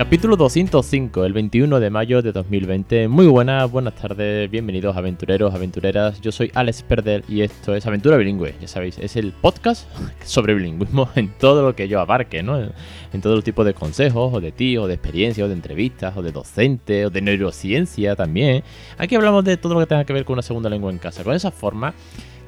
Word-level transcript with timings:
Capítulo 0.00 0.36
205, 0.36 1.26
el 1.26 1.34
21 1.34 1.78
de 1.78 1.90
mayo 1.90 2.22
de 2.22 2.32
2020. 2.32 3.06
Muy 3.08 3.26
buenas, 3.26 3.70
buenas 3.70 3.94
tardes, 3.96 4.50
bienvenidos 4.50 4.96
aventureros, 4.96 5.54
aventureras. 5.54 6.22
Yo 6.22 6.32
soy 6.32 6.50
Alex 6.54 6.82
Perdel 6.84 7.22
y 7.28 7.42
esto 7.42 7.74
es 7.74 7.86
Aventura 7.86 8.16
Bilingüe, 8.16 8.54
ya 8.58 8.66
sabéis, 8.66 8.98
es 8.98 9.16
el 9.16 9.32
podcast 9.32 9.86
sobre 10.24 10.54
bilingüismo 10.54 11.10
en 11.16 11.28
todo 11.38 11.62
lo 11.62 11.76
que 11.76 11.86
yo 11.86 12.00
abarque, 12.00 12.42
¿no? 12.42 12.58
En 13.12 13.20
todo 13.20 13.42
tipo 13.42 13.62
de 13.62 13.74
consejos, 13.74 14.32
o 14.32 14.40
de 14.40 14.52
ti, 14.52 14.78
o 14.78 14.86
de 14.86 14.94
experiencias, 14.94 15.44
o 15.44 15.48
de 15.48 15.54
entrevistas, 15.54 16.16
o 16.16 16.22
de 16.22 16.32
docente, 16.32 17.04
o 17.04 17.10
de 17.10 17.20
neurociencia 17.20 18.16
también. 18.16 18.64
Aquí 18.96 19.16
hablamos 19.16 19.44
de 19.44 19.58
todo 19.58 19.74
lo 19.74 19.80
que 19.80 19.86
tenga 19.86 20.04
que 20.06 20.14
ver 20.14 20.24
con 20.24 20.32
una 20.32 20.42
segunda 20.42 20.70
lengua 20.70 20.90
en 20.90 20.96
casa, 20.96 21.22
con 21.24 21.34
esa 21.34 21.50
forma 21.50 21.92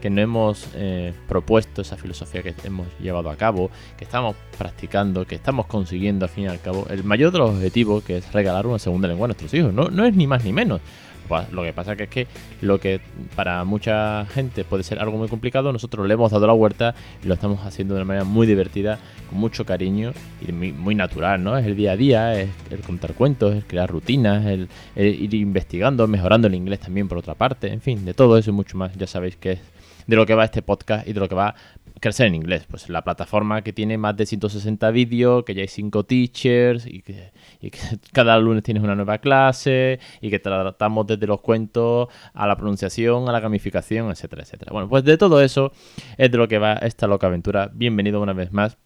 que 0.03 0.11
no 0.11 0.21
hemos 0.21 0.67
eh, 0.75 1.15
propuesto, 1.29 1.81
esa 1.81 1.97
filosofía 1.97 2.43
que 2.43 2.55
hemos 2.65 2.89
llevado 3.01 3.31
a 3.31 3.37
cabo, 3.37 3.71
que 3.97 4.05
estamos 4.05 4.35
practicando, 4.59 5.25
que 5.25 5.37
estamos 5.37 5.67
consiguiendo 5.67 6.25
al 6.25 6.31
fin 6.31 6.45
y 6.45 6.47
al 6.49 6.61
cabo, 6.61 6.87
el 6.91 7.05
mayor 7.05 7.31
de 7.31 7.39
los 7.39 7.51
objetivos, 7.51 8.03
que 8.03 8.17
es 8.17 8.33
regalar 8.33 8.67
una 8.67 8.81
segunda 8.81 9.07
lengua 9.07 9.27
a 9.27 9.29
nuestros 9.29 9.55
hijos. 9.55 9.73
No, 9.73 9.85
no 9.91 10.05
es 10.05 10.15
ni 10.15 10.27
más 10.27 10.45
ni 10.45 10.53
menos. 10.53 10.81
Pues, 11.29 11.53
lo 11.53 11.63
que 11.63 11.73
pasa 11.73 11.95
que 11.95 12.03
es 12.03 12.09
que 12.11 12.27
lo 12.61 12.81
que 12.81 13.01
para 13.37 13.65
mucha 13.65 14.27
gente 14.27 14.65
puede 14.65 14.83
ser 14.83 14.99
algo 14.99 15.17
muy 15.17 15.29
complicado, 15.29 15.73
nosotros 15.73 16.07
le 16.07 16.15
hemos 16.15 16.33
dado 16.33 16.49
la 16.49 16.53
vuelta 16.53 16.97
y 17.23 17.29
lo 17.29 17.35
estamos 17.35 17.65
haciendo 17.65 17.95
de 17.95 18.01
una 18.01 18.07
manera 18.07 18.25
muy 18.25 18.45
divertida, 18.47 18.99
con 19.31 19.39
mucho 19.39 19.65
cariño 19.65 20.13
y 20.47 20.51
muy, 20.51 20.97
natural, 20.97 21.43
¿no? 21.45 21.57
Es 21.57 21.65
el 21.65 21.77
día 21.77 21.93
a 21.93 21.97
día, 21.97 22.41
es 22.41 22.51
el 22.71 22.81
contar 22.81 23.15
cuentos, 23.15 23.55
es 23.55 23.65
crear 23.65 23.89
rutinas, 23.89 24.45
el, 24.47 24.69
ir 24.97 25.33
investigando, 25.35 26.09
mejorando 26.09 26.49
el 26.49 26.57
inglés 26.57 26.81
también 26.81 27.07
por 27.07 27.19
otra 27.19 27.35
parte, 27.35 27.73
en 27.73 27.81
fin, 27.81 28.05
de 28.05 28.15
todo 28.15 28.37
eso 28.37 28.51
y 28.51 28.53
mucho 28.53 28.77
más, 28.77 28.95
ya 28.97 29.07
sabéis 29.07 29.37
que 29.37 29.53
es 29.53 29.61
de 30.07 30.17
lo 30.17 30.27
que 30.27 30.35
va 30.35 30.45
este 30.45 30.63
podcast 30.63 31.07
y 31.07 31.13
de 31.13 31.21
lo 31.21 31.29
que 31.29 31.35
va 31.35 31.55
crecer 32.03 32.27
en 32.27 32.35
inglés. 32.35 32.67
Pues 32.69 32.91
la 32.91 33.03
plataforma 33.03 33.63
que 33.63 33.73
tiene 33.73 33.97
más 33.97 34.15
de 34.17 34.27
160 34.27 34.91
vídeos, 34.91 35.45
que 35.45 35.55
ya 35.55 35.63
hay 35.63 35.69
5 35.69 36.05
teachers 36.05 36.87
y 36.87 37.01
que, 37.01 37.33
cada 38.13 38.39
lunes 38.39 38.63
tienes 38.63 38.83
una 38.83 38.95
nueva 38.95 39.19
clase 39.19 40.01
y 40.21 40.29
que 40.29 40.39
tratamos 40.39 41.07
desde 41.07 41.27
los 41.27 41.41
cuentos 41.41 42.09
a 42.35 42.47
la 42.47 42.57
pronunciación, 42.57 43.29
a 43.29 43.33
la 43.33 43.41
gamificación, 43.41 44.11
etcétera, 44.11 44.43
etcétera. 44.43 44.73
Bueno, 44.73 44.89
pues 44.89 45.05
de 45.05 45.17
todo 45.17 45.41
eso 45.41 45.73
es 46.19 46.31
de 46.31 46.37
lo 46.37 46.49
que 46.49 46.59
va 46.59 46.75
esta 46.75 47.07
loca 47.07 47.29
aventura. 47.29 47.71
Bienvenido 47.73 48.21
una 48.21 48.35
vez 48.35 48.53
más. 48.53 48.77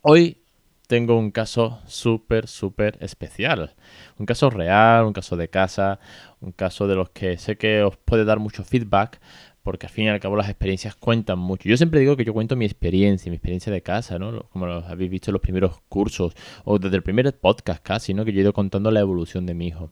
Hoy 0.00 0.38
tengo 0.86 1.18
un 1.18 1.30
caso 1.30 1.80
súper, 1.86 2.46
súper 2.48 2.98
especial. 3.00 3.74
Un 4.18 4.26
caso 4.26 4.50
real, 4.50 5.04
un 5.04 5.12
caso 5.12 5.36
de 5.36 5.48
casa, 5.48 5.98
un 6.40 6.52
caso 6.52 6.86
de 6.86 6.94
los 6.96 7.10
que 7.10 7.38
sé 7.38 7.56
que 7.56 7.82
os 7.82 7.96
puede 7.96 8.24
dar 8.24 8.38
mucho 8.40 8.62
feedback, 8.62 9.18
porque 9.62 9.86
al 9.86 9.92
fin 9.92 10.06
y 10.06 10.08
al 10.08 10.20
cabo 10.20 10.36
las 10.36 10.48
experiencias 10.48 10.96
cuentan 10.96 11.38
mucho. 11.38 11.68
Yo 11.68 11.76
siempre 11.76 12.00
digo 12.00 12.16
que 12.16 12.24
yo 12.24 12.32
cuento 12.32 12.56
mi 12.56 12.64
experiencia, 12.64 13.30
mi 13.30 13.36
experiencia 13.36 13.72
de 13.72 13.82
casa, 13.82 14.18
¿no? 14.18 14.48
Como 14.50 14.66
lo 14.66 14.84
habéis 14.84 15.10
visto 15.10 15.30
en 15.30 15.34
los 15.34 15.42
primeros 15.42 15.80
cursos 15.88 16.34
o 16.64 16.78
desde 16.78 16.96
el 16.96 17.02
primer 17.02 17.32
podcast 17.38 17.82
casi, 17.82 18.14
¿no? 18.14 18.24
Que 18.24 18.32
yo 18.32 18.38
he 18.38 18.42
ido 18.42 18.52
contando 18.52 18.90
la 18.90 19.00
evolución 19.00 19.46
de 19.46 19.54
mi 19.54 19.68
hijo. 19.68 19.90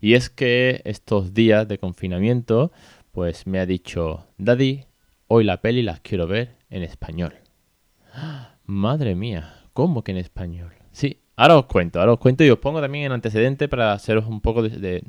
Y 0.00 0.14
es 0.14 0.30
que 0.30 0.80
estos 0.84 1.34
días 1.34 1.68
de 1.68 1.78
confinamiento, 1.78 2.72
pues 3.12 3.46
me 3.46 3.58
ha 3.58 3.66
dicho, 3.66 4.26
Daddy, 4.38 4.86
hoy 5.28 5.44
la 5.44 5.60
peli 5.60 5.82
las 5.82 6.00
quiero 6.00 6.26
ver 6.26 6.56
en 6.70 6.82
español. 6.82 7.34
Madre 8.64 9.14
mía, 9.14 9.54
¿cómo 9.72 10.02
que 10.02 10.12
en 10.12 10.18
español? 10.18 10.72
Sí, 10.90 11.20
ahora 11.36 11.58
os 11.58 11.66
cuento, 11.66 12.00
ahora 12.00 12.14
os 12.14 12.18
cuento 12.18 12.44
y 12.44 12.50
os 12.50 12.58
pongo 12.58 12.80
también 12.80 13.06
en 13.06 13.12
antecedente 13.12 13.68
para 13.68 13.92
haceros 13.92 14.26
un 14.26 14.40
poco 14.40 14.62
de 14.62 15.04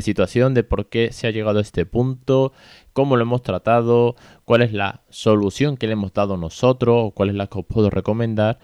situación, 0.00 0.54
de 0.54 0.64
por 0.64 0.88
qué 0.88 1.12
se 1.12 1.26
ha 1.26 1.30
llegado 1.30 1.58
a 1.58 1.62
este 1.62 1.86
punto, 1.86 2.52
cómo 2.92 3.16
lo 3.16 3.22
hemos 3.22 3.42
tratado, 3.42 4.16
cuál 4.44 4.62
es 4.62 4.72
la 4.72 5.02
solución 5.08 5.76
que 5.76 5.86
le 5.86 5.94
hemos 5.94 6.12
dado 6.12 6.36
nosotros 6.36 6.96
o 6.98 7.10
cuál 7.12 7.30
es 7.30 7.34
la 7.34 7.46
que 7.46 7.58
os 7.58 7.66
puedo 7.66 7.90
recomendar 7.90 8.58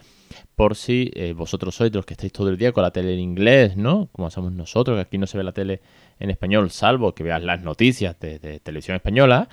por 0.55 0.75
si 0.75 1.11
eh, 1.15 1.33
vosotros 1.33 1.75
sois 1.75 1.91
de 1.91 1.97
los 1.97 2.05
que 2.05 2.13
estáis 2.13 2.31
todo 2.31 2.49
el 2.49 2.57
día 2.57 2.71
con 2.71 2.83
la 2.83 2.91
tele 2.91 3.13
en 3.13 3.19
inglés, 3.19 3.75
¿no? 3.77 4.09
Como 4.11 4.27
hacemos 4.27 4.51
nosotros, 4.51 4.97
que 4.97 5.01
aquí 5.01 5.17
no 5.17 5.27
se 5.27 5.37
ve 5.37 5.43
la 5.43 5.51
tele 5.51 5.81
en 6.19 6.29
español, 6.29 6.69
salvo 6.71 7.13
que 7.13 7.23
veas 7.23 7.43
las 7.43 7.61
noticias 7.61 8.19
de, 8.19 8.59
televisión 8.59 8.95
española. 8.95 9.49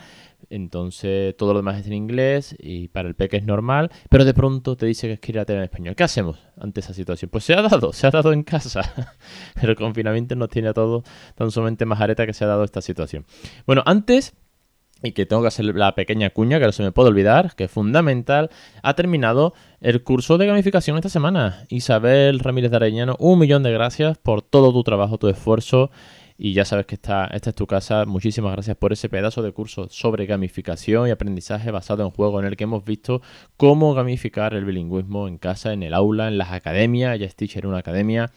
Entonces 0.52 1.34
todo 1.34 1.54
lo 1.54 1.60
demás 1.60 1.80
es 1.80 1.86
en 1.86 1.94
inglés 1.94 2.54
y 2.58 2.88
para 2.88 3.08
el 3.08 3.14
peque 3.14 3.38
es 3.38 3.44
normal, 3.44 3.90
pero 4.10 4.26
de 4.26 4.34
pronto 4.34 4.76
te 4.76 4.84
dice 4.84 5.06
que 5.06 5.14
es 5.14 5.20
que 5.20 5.32
en 5.32 5.62
español. 5.62 5.94
¿Qué 5.96 6.04
hacemos 6.04 6.38
ante 6.60 6.80
esa 6.80 6.92
situación? 6.92 7.30
Pues 7.30 7.44
se 7.44 7.54
ha 7.54 7.62
dado, 7.62 7.94
se 7.94 8.06
ha 8.06 8.10
dado 8.10 8.34
en 8.34 8.42
casa. 8.42 8.82
pero 9.54 9.70
el 9.70 9.78
confinamiento 9.78 10.36
nos 10.36 10.50
tiene 10.50 10.68
a 10.68 10.74
todos 10.74 11.04
tan 11.36 11.50
sumamente 11.50 11.86
majareta 11.86 12.26
que 12.26 12.34
se 12.34 12.44
ha 12.44 12.48
dado 12.48 12.64
esta 12.64 12.82
situación. 12.82 13.24
Bueno, 13.66 13.82
antes 13.86 14.34
y 15.02 15.12
que 15.12 15.24
tengo 15.26 15.40
que 15.40 15.48
hacer 15.48 15.64
la 15.74 15.94
pequeña 15.94 16.30
cuña, 16.30 16.60
que 16.60 16.66
no 16.66 16.72
se 16.72 16.82
me 16.82 16.92
puede 16.92 17.08
olvidar, 17.08 17.54
que 17.56 17.64
es 17.64 17.70
fundamental, 17.70 18.50
ha 18.82 18.94
terminado 18.94 19.54
el 19.80 20.02
curso 20.02 20.38
de 20.38 20.46
gamificación 20.46 20.96
esta 20.96 21.08
semana. 21.08 21.64
Isabel 21.70 22.38
Ramírez 22.38 22.70
de 22.70 22.76
Areñano, 22.76 23.16
un 23.18 23.38
millón 23.38 23.62
de 23.62 23.72
gracias 23.72 24.18
por 24.18 24.42
todo 24.42 24.72
tu 24.72 24.84
trabajo, 24.84 25.18
tu 25.18 25.28
esfuerzo. 25.28 25.90
Y 26.44 26.54
ya 26.54 26.64
sabes 26.64 26.86
que 26.86 26.96
esta, 26.96 27.26
esta 27.26 27.50
es 27.50 27.54
tu 27.54 27.68
casa. 27.68 28.04
Muchísimas 28.04 28.50
gracias 28.50 28.76
por 28.76 28.92
ese 28.92 29.08
pedazo 29.08 29.42
de 29.42 29.52
curso 29.52 29.88
sobre 29.88 30.26
gamificación 30.26 31.06
y 31.06 31.12
aprendizaje 31.12 31.70
basado 31.70 32.02
en 32.02 32.10
juego, 32.10 32.40
en 32.40 32.46
el 32.46 32.56
que 32.56 32.64
hemos 32.64 32.84
visto 32.84 33.22
cómo 33.56 33.94
gamificar 33.94 34.52
el 34.52 34.64
bilingüismo 34.64 35.28
en 35.28 35.38
casa, 35.38 35.72
en 35.72 35.84
el 35.84 35.94
aula, 35.94 36.26
en 36.26 36.38
las 36.38 36.50
academias. 36.50 37.16
Ya 37.20 37.26
es 37.26 37.36
teacher 37.36 37.64
una 37.64 37.78
academia. 37.78 38.32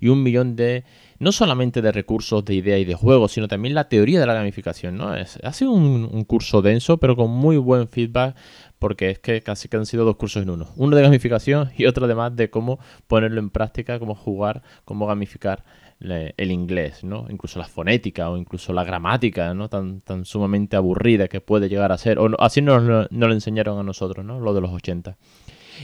Y 0.00 0.08
un 0.08 0.24
millón 0.24 0.56
de 0.56 0.82
no 1.20 1.30
solamente 1.30 1.80
de 1.80 1.92
recursos 1.92 2.44
de 2.44 2.54
idea 2.54 2.76
y 2.76 2.84
de 2.84 2.96
juego, 2.96 3.28
sino 3.28 3.46
también 3.46 3.74
la 3.74 3.88
teoría 3.88 4.18
de 4.18 4.26
la 4.26 4.34
gamificación, 4.34 4.96
¿no? 4.96 5.14
Es, 5.14 5.38
ha 5.44 5.52
sido 5.52 5.70
un, 5.70 6.24
curso 6.24 6.60
denso, 6.60 6.98
pero 6.98 7.14
con 7.14 7.30
muy 7.30 7.56
buen 7.56 7.86
feedback, 7.86 8.34
porque 8.80 9.10
es 9.10 9.20
que 9.20 9.42
casi 9.42 9.68
que 9.68 9.76
han 9.76 9.86
sido 9.86 10.04
dos 10.04 10.16
cursos 10.16 10.42
en 10.42 10.50
uno. 10.50 10.70
Uno 10.74 10.96
de 10.96 11.02
gamificación 11.02 11.70
y 11.76 11.86
otro 11.86 12.06
además 12.06 12.34
de 12.34 12.50
cómo 12.50 12.80
ponerlo 13.06 13.38
en 13.38 13.50
práctica, 13.50 14.00
cómo 14.00 14.16
jugar, 14.16 14.62
cómo 14.84 15.06
gamificar 15.06 15.64
el 16.00 16.50
inglés, 16.50 17.04
¿no? 17.04 17.26
Incluso 17.30 17.58
la 17.58 17.66
fonética 17.66 18.30
o 18.30 18.36
incluso 18.36 18.72
la 18.72 18.84
gramática, 18.84 19.54
¿no? 19.54 19.68
Tan, 19.68 20.00
tan 20.00 20.24
sumamente 20.24 20.76
aburrida 20.76 21.28
que 21.28 21.40
puede 21.40 21.68
llegar 21.68 21.92
a 21.92 21.98
ser. 21.98 22.18
O 22.18 22.30
así 22.38 22.62
nos, 22.62 22.82
nos, 22.82 23.08
lo 23.10 23.32
enseñaron 23.32 23.78
a 23.78 23.82
nosotros, 23.82 24.24
¿no? 24.24 24.40
Lo 24.40 24.54
de 24.54 24.60
los 24.60 24.70
80. 24.70 25.16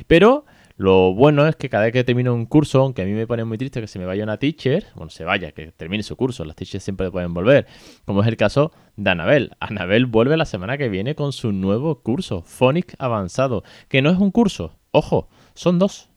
Pero 0.06 0.44
lo 0.76 1.14
bueno 1.14 1.46
es 1.46 1.56
que 1.56 1.68
cada 1.68 1.84
vez 1.84 1.92
que 1.92 2.04
termino 2.04 2.34
un 2.34 2.46
curso, 2.46 2.80
aunque 2.80 3.02
a 3.02 3.04
mí 3.04 3.12
me 3.12 3.26
pone 3.26 3.44
muy 3.44 3.58
triste 3.58 3.80
que 3.80 3.86
se 3.86 3.98
me 3.98 4.06
vaya 4.06 4.24
una 4.24 4.38
teacher, 4.38 4.86
bueno, 4.94 5.10
se 5.10 5.24
vaya, 5.24 5.52
que 5.52 5.72
termine 5.72 6.02
su 6.02 6.16
curso, 6.16 6.44
las 6.44 6.56
teachers 6.56 6.84
siempre 6.84 7.10
pueden 7.10 7.34
volver, 7.34 7.66
como 8.06 8.22
es 8.22 8.28
el 8.28 8.36
caso 8.36 8.72
de 8.96 9.10
Anabel. 9.10 9.52
Anabel 9.60 10.06
vuelve 10.06 10.36
la 10.36 10.46
semana 10.46 10.78
que 10.78 10.88
viene 10.88 11.14
con 11.14 11.32
su 11.32 11.52
nuevo 11.52 12.00
curso, 12.02 12.42
Phonics 12.42 12.96
Avanzado, 12.98 13.62
que 13.88 14.00
no 14.00 14.10
es 14.10 14.18
un 14.18 14.30
curso, 14.30 14.78
ojo, 14.90 15.28
son 15.54 15.78
dos. 15.78 16.10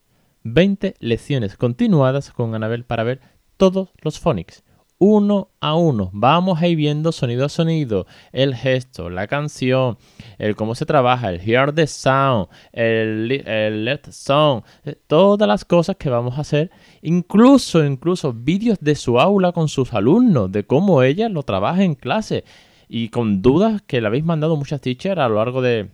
20 0.45 0.95
lecciones 0.99 1.55
continuadas 1.55 2.31
con 2.31 2.53
Anabel 2.53 2.83
para 2.83 3.03
ver 3.03 3.21
todos 3.63 3.91
los 4.01 4.19
phonics 4.19 4.61
uno 4.99 5.49
a 5.61 5.75
uno. 5.75 6.09
Vamos 6.13 6.61
a 6.61 6.67
ir 6.67 6.75
viendo 6.75 7.13
sonido 7.13 7.45
a 7.45 7.49
sonido, 7.49 8.07
el 8.33 8.55
gesto, 8.55 9.09
la 9.09 9.27
canción, 9.27 9.97
el 10.37 10.55
cómo 10.57 10.75
se 10.75 10.85
trabaja, 10.85 11.29
el 11.29 11.41
hear 11.41 11.73
the 11.73 11.87
sound, 11.87 12.47
el, 12.73 13.31
el 13.45 13.85
let 13.85 14.01
sound, 14.11 14.63
eh, 14.83 14.95
todas 15.07 15.47
las 15.47 15.63
cosas 15.63 15.95
que 15.95 16.09
vamos 16.09 16.37
a 16.37 16.41
hacer, 16.41 16.71
incluso, 17.01 17.85
incluso 17.85 18.33
vídeos 18.33 18.79
de 18.81 18.95
su 18.95 19.17
aula 19.19 19.53
con 19.53 19.69
sus 19.69 19.93
alumnos, 19.93 20.51
de 20.51 20.65
cómo 20.65 21.01
ella 21.01 21.29
lo 21.29 21.43
trabaja 21.43 21.83
en 21.83 21.95
clase 21.95 22.43
y 22.89 23.09
con 23.09 23.41
dudas 23.41 23.81
que 23.81 24.01
le 24.01 24.07
habéis 24.07 24.25
mandado 24.25 24.57
muchas 24.57 24.81
teachers 24.81 25.19
a 25.19 25.27
lo 25.29 25.35
largo 25.35 25.61
de, 25.61 25.89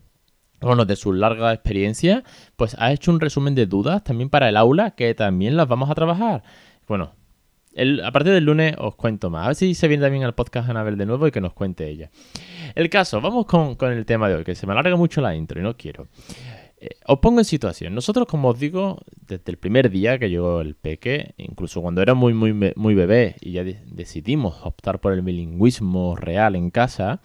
bueno, 0.60 0.86
de 0.86 0.96
su 0.96 1.14
larga 1.14 1.54
experiencia, 1.54 2.24
pues 2.56 2.76
ha 2.80 2.92
hecho 2.92 3.12
un 3.12 3.20
resumen 3.20 3.54
de 3.54 3.68
dudas 3.68 4.04
también 4.04 4.30
para 4.30 4.50
el 4.50 4.58
aula 4.58 4.92
que 4.92 5.14
también 5.14 5.56
las 5.56 5.68
vamos 5.68 5.90
a 5.90 5.96
trabajar. 5.96 6.44
Bueno, 6.88 7.19
a 8.04 8.12
partir 8.12 8.34
del 8.34 8.46
lunes 8.46 8.76
os 8.78 8.96
cuento 8.96 9.30
más. 9.30 9.46
A 9.46 9.48
ver 9.48 9.56
si 9.56 9.74
se 9.74 9.88
viene 9.88 10.04
también 10.04 10.24
al 10.24 10.36
podcast 10.36 10.70
Anabel 10.70 10.98
de 10.98 11.06
nuevo 11.06 11.28
y 11.28 11.32
que 11.32 11.42
nos 11.42 11.54
cuente 11.54 11.88
ella. 11.88 12.10
El 12.76 12.90
caso, 12.90 13.22
vamos 13.22 13.46
con, 13.46 13.76
el 13.92 14.06
tema 14.06 14.28
de 14.28 14.36
hoy, 14.36 14.44
que 14.44 14.56
se 14.56 14.68
me 14.68 14.74
alarga 14.74 14.96
mucho 14.96 15.22
la 15.22 15.36
intro 15.36 15.60
y 15.60 15.64
no 15.64 15.78
quiero. 15.78 16.08
Eh, 16.82 16.90
os 17.08 17.20
pongo 17.20 17.40
en 17.40 17.46
situación. 17.46 17.94
Nosotros, 17.94 18.26
como 18.28 18.50
os 18.50 18.60
digo, 18.60 19.00
desde 19.28 19.52
el 19.52 19.58
primer 19.58 19.90
día 19.90 20.18
que 20.18 20.30
llegó 20.30 20.62
el 20.62 20.76
peque, 20.76 21.34
incluso 21.38 21.82
cuando 21.82 22.02
era 22.02 22.14
muy, 22.14 22.34
muy, 22.34 22.54
muy 22.54 22.96
bebé 22.96 23.36
y 23.42 23.52
ya 23.52 23.64
decidimos 23.64 24.62
optar 24.64 25.00
por 25.00 25.14
el 25.14 25.22
bilingüismo 25.22 26.16
real 26.16 26.56
en 26.56 26.72
casa, 26.72 27.22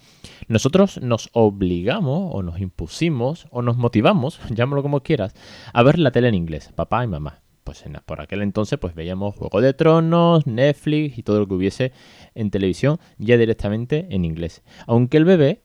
nosotros 0.49 1.01
nos 1.01 1.31
obligamos 1.33 2.31
o 2.33 2.43
nos 2.43 2.61
impusimos 2.61 3.47
o 3.51 3.63
nos 3.63 3.77
motivamos, 3.77 4.41
llámalo 4.51 4.83
como 4.83 5.03
quieras, 5.03 5.35
a 5.73 5.83
ver 5.83 5.99
la 5.99 6.11
tele 6.11 6.29
en 6.29 6.35
inglés, 6.35 6.73
papá 6.75 7.05
y 7.05 7.07
mamá 7.07 7.45
pues 7.65 7.85
por 8.07 8.21
aquel 8.21 8.43
entonces 8.43 8.79
pues 8.79 8.95
veíamos 8.95 9.35
Juego 9.35 9.61
de 9.61 9.73
Tronos, 9.73 10.47
Netflix 10.47 11.19
y 11.19 11.23
todo 11.23 11.41
lo 11.41 11.49
que 11.49 11.55
hubiese 11.55 11.93
en 12.35 12.51
televisión 12.51 12.99
ya 13.19 13.37
directamente 13.37 14.07
en 14.11 14.25
inglés. 14.25 14.63
Aunque 14.87 15.17
el 15.17 15.25
bebé, 15.25 15.63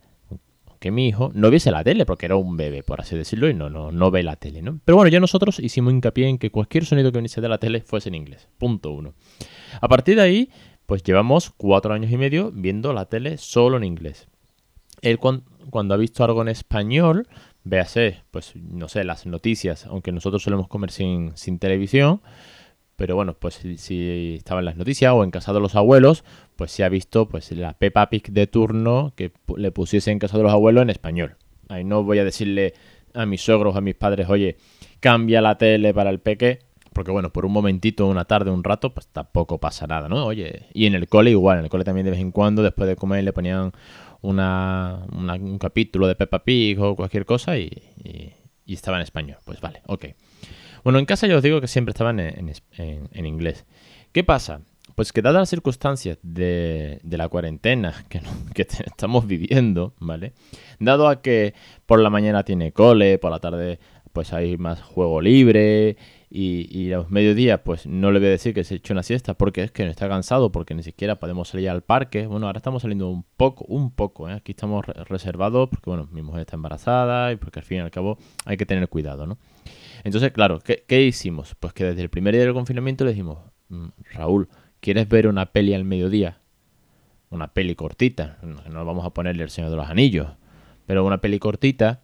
que 0.79 0.91
mi 0.91 1.07
hijo 1.07 1.31
no 1.33 1.49
viese 1.49 1.71
la 1.71 1.83
tele, 1.83 2.05
porque 2.05 2.25
era 2.25 2.37
un 2.37 2.55
bebé, 2.55 2.83
por 2.83 3.01
así 3.01 3.15
decirlo, 3.15 3.49
y 3.49 3.53
no, 3.53 3.69
no, 3.69 3.91
no 3.91 4.11
ve 4.11 4.23
la 4.23 4.37
tele, 4.37 4.61
¿no? 4.61 4.79
Pero 4.85 4.95
bueno, 4.95 5.09
ya 5.09 5.19
nosotros 5.19 5.59
hicimos 5.59 5.93
hincapié 5.93 6.27
en 6.27 6.37
que 6.37 6.51
cualquier 6.51 6.85
sonido 6.85 7.11
que 7.11 7.17
viniese 7.17 7.41
de 7.41 7.49
la 7.49 7.57
tele 7.57 7.81
fuese 7.81 8.09
en 8.09 8.15
inglés. 8.15 8.47
Punto 8.57 8.91
uno. 8.91 9.13
A 9.81 9.87
partir 9.89 10.15
de 10.15 10.21
ahí, 10.21 10.49
pues 10.85 11.03
llevamos 11.03 11.51
cuatro 11.55 11.93
años 11.93 12.11
y 12.11 12.17
medio 12.17 12.51
viendo 12.51 12.93
la 12.93 13.05
tele 13.05 13.37
solo 13.37 13.77
en 13.77 13.83
inglés. 13.83 14.27
Él 15.01 15.19
cuando, 15.19 15.93
ha 15.93 15.97
visto 15.97 16.23
algo 16.23 16.41
en 16.41 16.47
español, 16.47 17.27
véase, 17.63 18.21
pues 18.31 18.55
no 18.55 18.87
sé, 18.87 19.03
las 19.03 19.25
noticias, 19.25 19.85
aunque 19.85 20.11
nosotros 20.11 20.43
solemos 20.43 20.67
comer 20.67 20.91
sin, 20.91 21.35
sin 21.35 21.59
televisión, 21.59 22.21
pero 22.95 23.15
bueno, 23.15 23.33
pues 23.33 23.55
si, 23.55 23.77
si, 23.77 24.35
estaba 24.35 24.59
en 24.59 24.65
las 24.65 24.75
noticias 24.75 25.13
o 25.13 25.23
en 25.23 25.31
casa 25.31 25.53
de 25.53 25.59
los 25.59 25.75
abuelos, 25.75 26.23
pues 26.55 26.71
se 26.71 26.83
ha 26.83 26.89
visto 26.89 27.29
pues 27.29 27.51
la 27.51 27.73
Peppa 27.73 28.09
Pig 28.09 28.31
de 28.31 28.47
turno 28.47 29.13
que 29.15 29.31
le 29.55 29.71
pusiese 29.71 30.11
en 30.11 30.19
casa 30.19 30.37
de 30.37 30.43
los 30.43 30.51
abuelos 30.51 30.81
en 30.81 30.89
español. 30.89 31.37
Ahí 31.69 31.83
no 31.83 32.03
voy 32.03 32.19
a 32.19 32.25
decirle 32.25 32.73
a 33.13 33.25
mis 33.25 33.41
suegros, 33.41 33.75
a 33.75 33.81
mis 33.81 33.95
padres, 33.95 34.29
oye, 34.29 34.57
cambia 34.99 35.41
la 35.41 35.57
tele 35.57 35.93
para 35.93 36.09
el 36.09 36.19
peque, 36.19 36.59
porque 36.93 37.11
bueno, 37.11 37.31
por 37.31 37.45
un 37.45 37.51
momentito, 37.51 38.07
una 38.07 38.25
tarde, 38.25 38.51
un 38.51 38.63
rato, 38.63 38.93
pues 38.93 39.07
tampoco 39.07 39.59
pasa 39.59 39.87
nada, 39.87 40.09
¿no? 40.09 40.25
Oye, 40.25 40.65
y 40.73 40.85
en 40.85 40.95
el 40.95 41.07
cole 41.07 41.31
igual, 41.31 41.59
en 41.59 41.65
el 41.65 41.69
cole 41.69 41.83
también 41.83 42.05
de 42.05 42.11
vez 42.11 42.19
en 42.19 42.31
cuando, 42.31 42.63
después 42.63 42.89
de 42.89 42.95
comer, 42.95 43.23
le 43.23 43.33
ponían 43.33 43.71
una, 44.21 45.05
un 45.11 45.57
capítulo 45.59 46.07
de 46.07 46.15
Peppa 46.15 46.43
Pig 46.43 46.79
o 46.79 46.95
cualquier 46.95 47.25
cosa 47.25 47.57
y, 47.57 47.69
y 48.69 48.73
estaba 48.73 48.97
en 48.97 49.03
español. 49.03 49.39
Pues 49.45 49.59
vale, 49.61 49.81
ok. 49.87 50.05
Bueno, 50.83 50.99
en 50.99 51.05
casa 51.05 51.27
yo 51.27 51.37
os 51.37 51.43
digo 51.43 51.59
que 51.59 51.67
siempre 51.67 51.91
estaban 51.91 52.19
en, 52.19 53.25
inglés. 53.25 53.65
¿Qué 54.11 54.23
pasa? 54.23 54.61
Pues 54.95 55.11
que 55.11 55.21
dadas 55.21 55.41
las 55.41 55.49
circunstancias 55.49 56.19
de, 56.21 57.01
la 57.03 57.27
cuarentena 57.29 58.05
que, 58.09 58.21
que, 58.53 58.61
estamos 58.61 59.27
viviendo, 59.27 59.93
¿vale? 59.99 60.33
Dado 60.79 61.07
a 61.07 61.21
que 61.21 61.53
por 61.85 61.99
la 61.99 62.09
mañana 62.09 62.43
tiene 62.43 62.71
cole, 62.71 63.17
por 63.17 63.31
la 63.31 63.39
tarde 63.39 63.79
pues 64.13 64.33
hay 64.33 64.57
más 64.57 64.81
juego 64.81 65.21
libre 65.21 65.97
y, 66.29 66.67
y 66.77 66.93
a 66.93 66.97
los 66.97 67.09
mediodías 67.09 67.61
pues 67.63 67.87
no 67.87 68.11
le 68.11 68.19
voy 68.19 68.27
a 68.27 68.31
decir 68.31 68.53
que 68.53 68.63
se 68.63 68.75
eche 68.75 68.93
una 68.93 69.01
siesta 69.01 69.33
porque 69.33 69.63
es 69.63 69.71
que 69.71 69.83
no 69.83 69.91
está 69.91 70.07
cansado, 70.07 70.51
porque 70.51 70.75
ni 70.75 70.83
siquiera 70.83 71.19
podemos 71.19 71.49
salir 71.49 71.69
al 71.69 71.81
parque. 71.81 72.27
Bueno, 72.27 72.45
ahora 72.45 72.57
estamos 72.57 72.83
saliendo 72.83 73.09
un 73.09 73.25
poco, 73.37 73.65
un 73.65 73.91
poco, 73.91 74.29
¿eh? 74.29 74.33
Aquí 74.33 74.51
estamos 74.51 74.85
reservados 74.85 75.69
porque 75.69 75.89
bueno, 75.89 76.07
mi 76.11 76.21
mujer 76.21 76.41
está 76.41 76.55
embarazada 76.55 77.31
y 77.31 77.37
porque 77.37 77.59
al 77.59 77.65
fin 77.65 77.77
y 77.77 77.81
al 77.81 77.91
cabo 77.91 78.17
hay 78.45 78.57
que 78.57 78.65
tener 78.65 78.87
cuidado, 78.89 79.25
¿no? 79.25 79.37
Entonces, 80.03 80.31
claro, 80.31 80.59
¿qué, 80.59 81.01
hicimos? 81.01 81.55
Pues 81.59 81.73
que 81.73 81.85
desde 81.85 82.01
el 82.01 82.09
primer 82.09 82.33
día 82.35 82.43
del 82.43 82.53
confinamiento 82.53 83.05
le 83.05 83.11
dijimos, 83.11 83.39
mm, 83.69 83.87
Raúl, 84.13 84.49
¿quieres 84.79 85.09
ver 85.09 85.27
una 85.27 85.47
peli 85.47 85.73
al 85.73 85.83
mediodía? 85.83 86.39
Una 87.31 87.53
peli 87.53 87.75
cortita, 87.75 88.39
no 88.41 88.85
vamos 88.85 89.05
a 89.05 89.11
ponerle 89.11 89.43
el 89.43 89.49
Señor 89.49 89.69
de 89.69 89.77
los 89.77 89.87
Anillos, 89.87 90.29
pero 90.87 91.05
una 91.05 91.21
peli 91.21 91.37
cortita, 91.37 92.01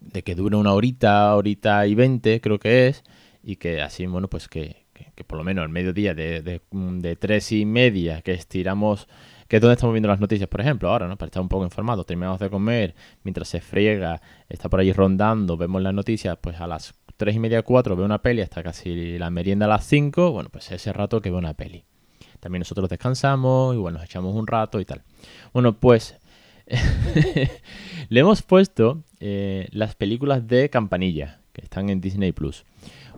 de 0.00 0.22
que 0.22 0.34
dure 0.34 0.56
una 0.56 0.72
horita, 0.72 1.34
horita 1.34 1.86
y 1.86 1.94
veinte, 1.94 2.40
creo 2.40 2.58
que 2.58 2.88
es, 2.88 3.04
y 3.48 3.56
que 3.56 3.80
así, 3.80 4.04
bueno, 4.04 4.28
pues 4.28 4.46
que, 4.46 4.84
por 5.26 5.38
lo 5.38 5.42
menos 5.42 5.62
al 5.62 5.70
mediodía 5.70 6.12
de, 6.12 6.42
de, 6.42 6.60
de 6.70 7.16
tres 7.16 7.50
y 7.50 7.64
media, 7.64 8.20
que 8.20 8.32
estiramos 8.32 9.08
que 9.48 9.56
es 9.56 9.62
donde 9.62 9.72
estamos 9.72 9.94
viendo 9.94 10.08
las 10.08 10.20
noticias, 10.20 10.50
por 10.50 10.60
ejemplo, 10.60 10.90
ahora, 10.90 11.08
¿no? 11.08 11.16
Para 11.16 11.28
estar 11.28 11.40
un 11.40 11.48
poco 11.48 11.64
informado. 11.64 12.04
Terminamos 12.04 12.38
de 12.40 12.50
comer, 12.50 12.94
mientras 13.24 13.48
se 13.48 13.62
friega, 13.62 14.20
está 14.50 14.68
por 14.68 14.80
ahí 14.80 14.92
rondando, 14.92 15.56
vemos 15.56 15.80
las 15.80 15.94
noticias, 15.94 16.36
pues 16.38 16.60
a 16.60 16.66
las 16.66 16.94
3 17.16 17.36
y 17.36 17.38
media, 17.38 17.62
4 17.62 17.96
veo 17.96 18.04
una 18.04 18.20
peli 18.20 18.42
hasta 18.42 18.62
casi 18.62 19.16
la 19.16 19.30
merienda 19.30 19.64
a 19.64 19.70
las 19.70 19.86
5, 19.86 20.30
bueno, 20.30 20.50
pues 20.50 20.70
ese 20.70 20.92
rato 20.92 21.22
que 21.22 21.30
veo 21.30 21.38
una 21.38 21.54
peli. 21.54 21.84
También 22.40 22.60
nosotros 22.60 22.90
descansamos 22.90 23.74
y 23.74 23.78
bueno, 23.78 23.96
nos 23.96 24.04
echamos 24.04 24.34
un 24.34 24.46
rato 24.46 24.78
y 24.78 24.84
tal. 24.84 25.04
Bueno, 25.54 25.72
pues 25.80 26.18
le 28.10 28.20
hemos 28.20 28.42
puesto 28.42 29.04
eh, 29.20 29.68
las 29.70 29.94
películas 29.94 30.46
de 30.46 30.68
Campanilla, 30.68 31.40
que 31.54 31.62
están 31.62 31.88
en 31.88 32.02
Disney 32.02 32.32
Plus. 32.32 32.66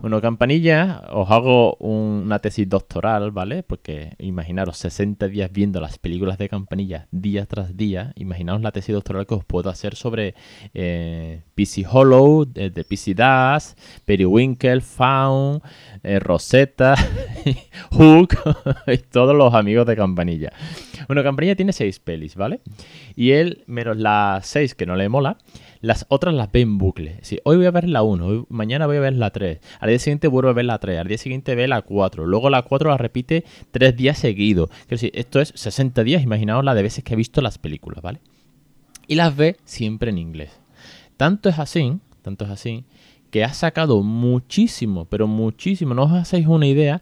Bueno, 0.01 0.19
Campanilla, 0.19 1.03
os 1.11 1.29
hago 1.29 1.75
una 1.75 2.39
tesis 2.39 2.67
doctoral, 2.67 3.29
¿vale? 3.29 3.61
Porque 3.61 4.15
imaginaros 4.17 4.77
60 4.77 5.27
días 5.27 5.51
viendo 5.51 5.79
las 5.79 5.99
películas 5.99 6.39
de 6.39 6.49
Campanilla 6.49 7.07
día 7.11 7.45
tras 7.45 7.77
día. 7.77 8.11
Imaginaos 8.15 8.61
la 8.61 8.71
tesis 8.71 8.95
doctoral 8.95 9.27
que 9.27 9.35
os 9.35 9.45
puedo 9.45 9.69
hacer 9.69 9.93
sobre 9.93 10.33
eh, 10.73 11.43
PC 11.53 11.85
Hollow, 11.87 12.45
de, 12.45 12.71
PC 12.71 13.13
Dash, 13.13 13.73
Periwinkle, 14.03 14.81
Faun, 14.81 15.61
eh, 16.01 16.17
Rosetta, 16.17 16.95
Hook 17.91 18.39
y 18.87 18.97
todos 18.97 19.35
los 19.35 19.53
amigos 19.53 19.85
de 19.85 19.95
Campanilla. 19.95 20.51
Bueno, 21.05 21.21
Campanilla 21.21 21.55
tiene 21.55 21.73
6 21.73 21.99
pelis, 21.99 22.35
¿vale? 22.35 22.61
Y 23.15 23.31
él, 23.31 23.63
menos 23.67 23.97
las 23.97 24.47
6 24.47 24.73
que 24.73 24.87
no 24.87 24.95
le 24.95 25.09
mola, 25.09 25.37
las 25.81 26.05
otras 26.09 26.33
las 26.33 26.51
ve 26.51 26.61
en 26.61 26.77
bucle. 26.77 27.17
Si 27.21 27.39
hoy 27.43 27.57
voy 27.57 27.65
a 27.65 27.71
ver 27.71 27.87
la 27.89 28.03
1, 28.03 28.45
mañana 28.49 28.85
voy 28.85 28.97
a 28.97 29.01
ver 29.01 29.13
la 29.13 29.31
3, 29.31 29.59
al 29.79 29.89
día 29.91 29.99
siguiente 29.99 30.27
vuelvo 30.27 30.49
a 30.49 30.53
ver 30.53 30.65
la 30.65 30.79
3, 30.79 30.99
al 30.99 31.07
día 31.07 31.17
siguiente 31.17 31.55
ve 31.55 31.67
la 31.67 31.81
4, 31.81 32.25
luego 32.25 32.49
la 32.49 32.63
4 32.63 32.89
la 32.89 32.97
repite 32.97 33.45
3 33.71 33.95
días 33.95 34.17
seguidos. 34.17 34.69
Decir, 34.89 35.11
esto 35.13 35.39
es 35.39 35.53
60 35.55 36.03
días, 36.03 36.23
imaginaos 36.23 36.63
la 36.63 36.73
de 36.73 36.83
veces 36.83 37.03
que 37.03 37.13
he 37.13 37.17
visto 37.17 37.41
las 37.41 37.57
películas, 37.57 38.01
¿vale? 38.01 38.19
Y 39.07 39.15
las 39.15 39.35
ve 39.35 39.57
siempre 39.63 40.09
en 40.09 40.17
inglés. 40.17 40.59
Tanto 41.17 41.49
es 41.49 41.59
así, 41.59 41.99
tanto 42.21 42.45
es 42.45 42.51
así, 42.51 42.85
que 43.29 43.43
ha 43.43 43.53
sacado 43.53 44.03
muchísimo, 44.03 45.05
pero 45.05 45.27
muchísimo, 45.27 45.93
no 45.93 46.03
os 46.03 46.11
hacéis 46.13 46.47
una 46.47 46.67
idea, 46.67 47.01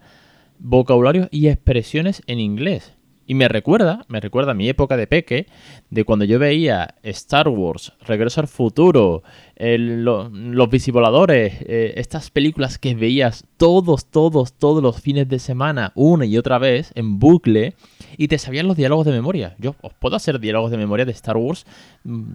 vocabularios 0.58 1.28
y 1.30 1.48
expresiones 1.48 2.22
en 2.26 2.40
inglés. 2.40 2.94
Y 3.30 3.34
me 3.34 3.46
recuerda, 3.46 4.04
me 4.08 4.18
recuerda 4.18 4.54
mi 4.54 4.68
época 4.68 4.96
de 4.96 5.06
peque, 5.06 5.46
de 5.88 6.02
cuando 6.02 6.24
yo 6.24 6.40
veía 6.40 6.96
Star 7.04 7.46
Wars, 7.46 7.92
Regreso 8.00 8.40
al 8.40 8.48
Futuro, 8.48 9.22
Los 9.56 10.68
Visivoladores, 10.68 11.54
eh, 11.60 11.92
estas 11.94 12.28
películas 12.32 12.76
que 12.78 12.96
veías 12.96 13.44
todos, 13.56 14.06
todos, 14.06 14.54
todos 14.54 14.82
los 14.82 15.00
fines 15.00 15.28
de 15.28 15.38
semana, 15.38 15.92
una 15.94 16.26
y 16.26 16.36
otra 16.38 16.58
vez, 16.58 16.90
en 16.96 17.20
bucle, 17.20 17.74
y 18.16 18.26
te 18.26 18.36
sabían 18.36 18.66
los 18.66 18.76
diálogos 18.76 19.06
de 19.06 19.12
memoria. 19.12 19.54
Yo 19.60 19.76
os 19.80 19.94
puedo 19.94 20.16
hacer 20.16 20.40
diálogos 20.40 20.72
de 20.72 20.78
memoria 20.78 21.04
de 21.04 21.12
Star 21.12 21.36
Wars 21.36 21.66
mm, 22.02 22.32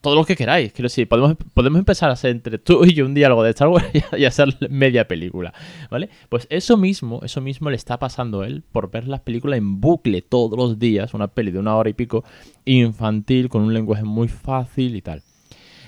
todo 0.00 0.14
lo 0.14 0.24
que 0.24 0.36
queráis. 0.36 0.72
Quiero 0.72 0.86
decir, 0.86 1.08
podemos, 1.08 1.36
podemos 1.54 1.78
empezar 1.78 2.10
a 2.10 2.14
hacer 2.14 2.30
entre 2.30 2.58
tú 2.58 2.84
y 2.84 2.94
yo 2.94 3.04
un 3.04 3.14
diálogo 3.14 3.42
de 3.42 3.50
Star 3.50 3.68
Wars 3.68 3.86
y, 4.16 4.24
hacer 4.24 4.56
media 4.70 5.06
película, 5.08 5.52
¿vale? 5.90 6.08
Pues 6.28 6.46
eso 6.50 6.76
mismo, 6.76 7.20
eso 7.22 7.40
mismo 7.40 7.70
le 7.70 7.76
está 7.76 7.98
pasando 7.98 8.42
a 8.42 8.46
él 8.46 8.62
por 8.72 8.90
ver 8.90 9.08
las 9.08 9.20
películas 9.20 9.58
en 9.58 9.80
bucle 9.80 10.22
todos 10.22 10.58
los 10.58 10.78
días, 10.78 11.14
una 11.14 11.28
peli 11.28 11.50
de 11.50 11.58
una 11.58 11.76
hora 11.76 11.90
y 11.90 11.94
pico, 11.94 12.24
infantil, 12.64 13.48
con 13.48 13.62
un 13.62 13.74
lenguaje 13.74 14.04
muy 14.04 14.28
fácil 14.28 14.96
y 14.96 15.02
tal. 15.02 15.22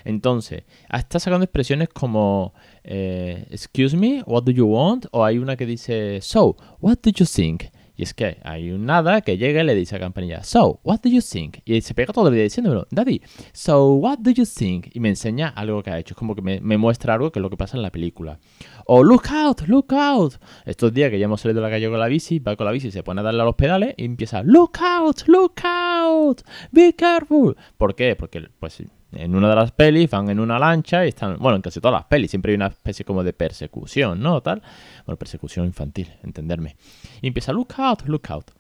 Entonces, 0.05 0.65
está 0.91 1.21
sacando 1.21 1.45
expresiones 1.45 1.89
como 1.91 2.55
eh, 2.85 3.47
Excuse 3.51 3.97
me, 3.97 4.23
what 4.27 4.45
do 4.45 4.53
you 4.53 4.67
want? 4.67 5.07
O 5.11 5.25
hay 5.25 5.39
una 5.39 5.57
que 5.57 5.67
dice 5.67 6.21
So, 6.23 6.57
what 6.81 6.99
do 7.03 7.11
you 7.11 7.27
think? 7.27 7.65
Y 8.01 8.05
es 8.05 8.15
que 8.15 8.39
hay 8.45 8.71
un 8.71 8.87
nada 8.87 9.21
que 9.21 9.37
llega 9.37 9.61
y 9.61 9.67
le 9.67 9.75
dice 9.75 9.95
a 9.95 9.99
Campanilla, 9.99 10.43
So, 10.43 10.81
what 10.85 11.01
do 11.03 11.11
you 11.11 11.21
think? 11.21 11.59
Y 11.67 11.83
se 11.83 11.93
pega 11.93 12.15
todo 12.15 12.29
el 12.29 12.35
día 12.35 12.45
diciéndolo, 12.45 12.87
Daddy, 12.91 13.21
so, 13.53 13.93
what 13.93 14.21
do 14.21 14.31
you 14.31 14.47
think? 14.47 14.87
Y 14.95 15.01
me 15.01 15.11
enseña 15.11 15.49
algo 15.49 15.83
que 15.83 15.91
ha 15.91 15.99
hecho. 15.99 16.15
Es 16.15 16.17
como 16.17 16.35
que 16.35 16.41
me, 16.41 16.79
muestra 16.79 17.13
algo 17.13 17.31
que 17.31 17.41
es 17.41 17.43
lo 17.43 17.51
que 17.51 17.59
pasa 17.59 17.77
en 17.77 17.83
la 17.83 17.93
película. 17.93 18.39
O, 18.87 19.05
look 19.05 19.25
out, 19.31 19.61
look 19.67 19.93
out. 19.93 20.37
Estos 20.65 20.95
días 20.95 21.11
que 21.11 21.19
ya 21.19 21.27
hemos 21.27 21.43
salido 21.43 21.61
de 21.61 21.67
la 21.67 21.71
calle 21.71 21.91
con 21.91 22.01
la 22.01 22.07
bici, 22.07 22.39
va 22.39 22.57
con 22.57 22.65
la 22.65 22.73
bici, 22.73 22.91
se 22.91 23.03
pone 23.03 23.21
a 23.21 23.25
darle 23.25 23.43
a 23.43 23.45
los 23.45 23.55
pedales 23.55 23.93
y 23.99 24.07
empieza, 24.07 24.43
look 24.45 24.79
out, 24.81 25.21
look 25.27 25.61
out, 25.63 26.41
be 26.73 26.95
careful. 26.95 27.55
¿Por 27.77 27.95
qué? 27.95 28.17
Porque, 28.17 28.49
pues, 28.59 28.83
en 29.13 29.35
una 29.35 29.49
de 29.49 29.57
las 29.57 29.73
pelis 29.73 30.09
van 30.11 30.31
en 30.31 30.41
una 30.41 30.59
lancha 30.59 31.05
y 31.05 31.09
están, 31.09 31.37
bueno, 31.39 31.57
en 31.57 31.63
casi 31.63 31.81
todas 31.81 32.01
las 32.01 32.05
pelis 32.05 32.31
siempre 32.31 32.53
hay 32.53 32.57
una 32.57 32.69
especie 32.69 33.05
como 33.05 33.25
de 33.25 33.33
persecución, 33.33 34.21
¿no? 34.21 34.41
Tal, 34.43 34.63
bueno, 35.07 35.19
persecución 35.19 35.67
infantil, 35.67 36.13
entenderme. 36.23 36.77
Y 37.21 37.29
empieza, 37.29 37.53
look 37.53 37.75
out, 37.79 38.03
look 38.07 38.23
out. 38.29 38.51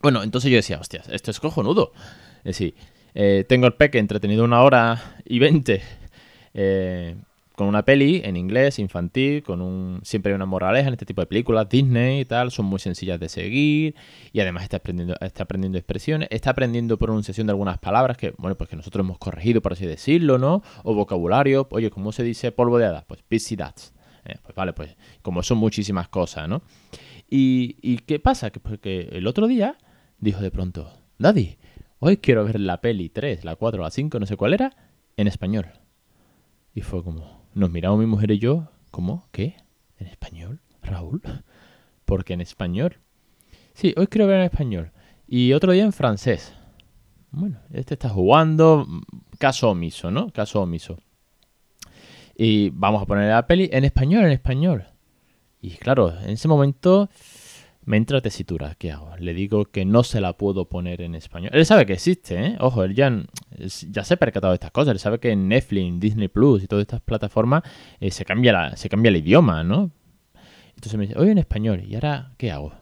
Bueno, 0.00 0.22
entonces 0.22 0.50
yo 0.50 0.56
decía, 0.56 0.78
hostias, 0.78 1.08
esto 1.08 1.30
es 1.30 1.38
cojonudo. 1.40 1.92
Es 2.38 2.56
decir, 2.56 2.74
eh, 3.14 3.44
tengo 3.48 3.66
el 3.66 3.74
peque 3.74 3.98
entretenido 3.98 4.44
una 4.44 4.62
hora 4.62 5.16
y 5.24 5.38
veinte 5.38 5.82
eh, 6.54 7.16
con 7.54 7.66
una 7.66 7.84
peli 7.84 8.22
en 8.24 8.36
inglés, 8.36 8.78
infantil, 8.78 9.42
con 9.42 9.60
un 9.60 10.00
siempre 10.02 10.32
hay 10.32 10.36
una 10.36 10.46
moraleja 10.46 10.88
en 10.88 10.94
este 10.94 11.06
tipo 11.06 11.20
de 11.20 11.26
películas, 11.26 11.68
Disney 11.68 12.20
y 12.20 12.24
tal, 12.24 12.50
son 12.50 12.66
muy 12.66 12.78
sencillas 12.78 13.20
de 13.20 13.28
seguir 13.28 13.94
y 14.32 14.40
además 14.40 14.64
está 14.64 14.78
aprendiendo, 14.78 15.16
está 15.20 15.44
aprendiendo 15.44 15.78
expresiones, 15.78 16.28
está 16.30 16.50
aprendiendo 16.50 16.98
pronunciación 16.98 17.46
de 17.46 17.52
algunas 17.52 17.78
palabras 17.78 18.16
que, 18.16 18.34
bueno, 18.38 18.56
pues 18.56 18.70
que 18.70 18.76
nosotros 18.76 19.04
hemos 19.04 19.18
corregido, 19.18 19.60
por 19.60 19.72
así 19.72 19.86
decirlo, 19.86 20.38
¿no? 20.38 20.62
O 20.84 20.94
vocabulario, 20.94 21.68
oye, 21.70 21.90
¿cómo 21.90 22.12
se 22.12 22.22
dice 22.22 22.52
polvo 22.52 22.78
de 22.78 22.86
hadas? 22.86 23.04
Pues 23.04 23.22
dats. 23.56 23.92
Eh, 24.24 24.36
pues 24.42 24.54
vale, 24.54 24.72
pues 24.72 24.96
como 25.22 25.42
son 25.42 25.58
muchísimas 25.58 26.08
cosas, 26.08 26.48
¿no? 26.48 26.62
Y, 27.28 27.98
¿qué 28.06 28.18
pasa? 28.18 28.50
Que 28.50 28.60
porque 28.60 29.08
el 29.12 29.26
otro 29.26 29.46
día 29.46 29.78
dijo 30.18 30.42
de 30.42 30.50
pronto, 30.50 30.92
Daddy, 31.18 31.56
hoy 31.98 32.18
quiero 32.18 32.44
ver 32.44 32.60
la 32.60 32.82
peli 32.82 33.08
3, 33.08 33.44
la 33.44 33.56
4, 33.56 33.82
la 33.82 33.90
5, 33.90 34.20
no 34.20 34.26
sé 34.26 34.36
cuál 34.36 34.52
era, 34.52 34.76
en 35.16 35.28
español. 35.28 35.66
Y 36.74 36.82
fue 36.82 37.02
como, 37.02 37.41
nos 37.54 37.70
miramos 37.70 37.98
mi 37.98 38.06
mujer 38.06 38.30
y 38.30 38.38
yo, 38.38 38.68
¿cómo? 38.90 39.28
¿Qué? 39.32 39.56
¿En 39.98 40.06
español? 40.06 40.60
Raúl. 40.82 41.22
¿Por 42.04 42.24
qué 42.24 42.34
en 42.34 42.40
español? 42.40 42.98
Sí, 43.74 43.94
hoy 43.96 44.06
quiero 44.06 44.26
ver 44.26 44.40
en 44.40 44.44
español. 44.44 44.92
Y 45.26 45.52
otro 45.52 45.72
día 45.72 45.84
en 45.84 45.92
francés. 45.92 46.54
Bueno, 47.30 47.58
este 47.72 47.94
está 47.94 48.08
jugando, 48.08 48.86
caso 49.38 49.70
omiso, 49.70 50.10
¿no? 50.10 50.30
Caso 50.30 50.60
omiso. 50.60 50.98
Y 52.36 52.70
vamos 52.70 53.02
a 53.02 53.06
poner 53.06 53.30
la 53.30 53.46
peli 53.46 53.68
en 53.72 53.84
español, 53.84 54.24
en 54.24 54.32
español. 54.32 54.86
Y 55.60 55.70
claro, 55.76 56.18
en 56.20 56.30
ese 56.30 56.48
momento 56.48 57.08
me 57.84 57.96
entra 57.96 58.20
tesitura. 58.20 58.74
¿Qué 58.76 58.92
hago? 58.92 59.16
Le 59.18 59.34
digo 59.34 59.64
que 59.64 59.84
no 59.84 60.04
se 60.04 60.20
la 60.20 60.34
puedo 60.34 60.68
poner 60.68 61.00
en 61.00 61.14
español. 61.14 61.50
Él 61.52 61.66
sabe 61.66 61.86
que 61.86 61.94
existe, 61.94 62.46
¿eh? 62.46 62.56
Ojo, 62.60 62.84
él 62.84 62.94
ya, 62.94 63.24
ya 63.90 64.04
se 64.04 64.14
ha 64.14 64.16
percatado 64.16 64.52
de 64.52 64.56
estas 64.56 64.70
cosas. 64.70 64.92
Él 64.92 64.98
sabe 64.98 65.18
que 65.18 65.30
en 65.30 65.48
Netflix, 65.48 66.00
Disney 66.00 66.28
Plus 66.28 66.62
y 66.62 66.66
todas 66.68 66.82
estas 66.82 67.00
plataformas 67.00 67.62
eh, 68.00 68.10
se, 68.10 68.24
cambia 68.24 68.52
la, 68.52 68.76
se 68.76 68.88
cambia 68.88 69.08
el 69.08 69.16
idioma, 69.16 69.64
¿no? 69.64 69.90
Entonces 70.74 70.96
me 70.96 71.06
dice, 71.06 71.18
oye, 71.18 71.32
en 71.32 71.38
español. 71.38 71.82
¿Y 71.86 71.94
ahora 71.94 72.32
qué 72.38 72.52
hago? 72.52 72.72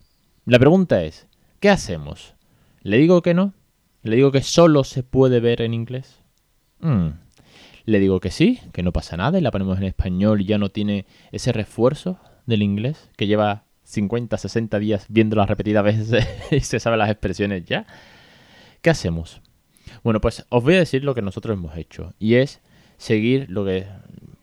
La 0.45 0.59
pregunta 0.59 1.02
es, 1.02 1.28
¿qué 1.61 1.71
hacemos? 1.71 2.35
¿Le 2.83 2.99
digo 2.99 3.23
que 3.23 3.35
no? 3.35 3.54
¿Le 4.02 4.16
digo 4.16 4.33
que 4.33 4.42
solo 4.42 4.85
se 4.85 5.02
puede 5.02 5.40
ver 5.40 5.62
en 5.62 5.75
inglés? 5.75 6.21
Mm. 6.80 7.09
Le 7.85 8.00
digo 8.00 8.21
que 8.21 8.30
sí, 8.30 8.61
que 8.73 8.83
no 8.83 8.92
pasa 8.92 9.16
nada 9.16 9.38
y 9.38 9.42
la 9.42 9.50
ponemos 9.50 9.78
en 9.78 9.85
español 9.85 10.40
y 10.40 10.45
ya 10.45 10.59
no 10.59 10.71
tiene 10.71 11.07
ese 11.33 11.52
refuerzo 11.52 12.19
del 12.47 12.62
inglés 12.62 13.11
que 13.16 13.26
lleva 13.26 13.64
50, 13.90 14.37
60 14.37 14.78
días 14.78 15.06
viéndolas 15.09 15.49
repetidas 15.49 15.85
veces 15.85 16.26
y 16.50 16.61
se 16.61 16.80
sabe 16.80 16.97
las 16.97 17.11
expresiones 17.11 17.64
ya. 17.64 17.87
¿Qué 18.80 18.90
hacemos? 18.90 19.40
Bueno, 20.02 20.20
pues 20.20 20.47
os 20.49 20.62
voy 20.62 20.75
a 20.75 20.78
decir 20.78 21.04
lo 21.04 21.14
que 21.14 21.23
nosotros 21.23 21.56
hemos 21.56 21.76
hecho 21.76 22.14
y 22.18 22.35
es 22.35 22.61
seguir 22.97 23.47
lo 23.50 23.64
que 23.64 23.87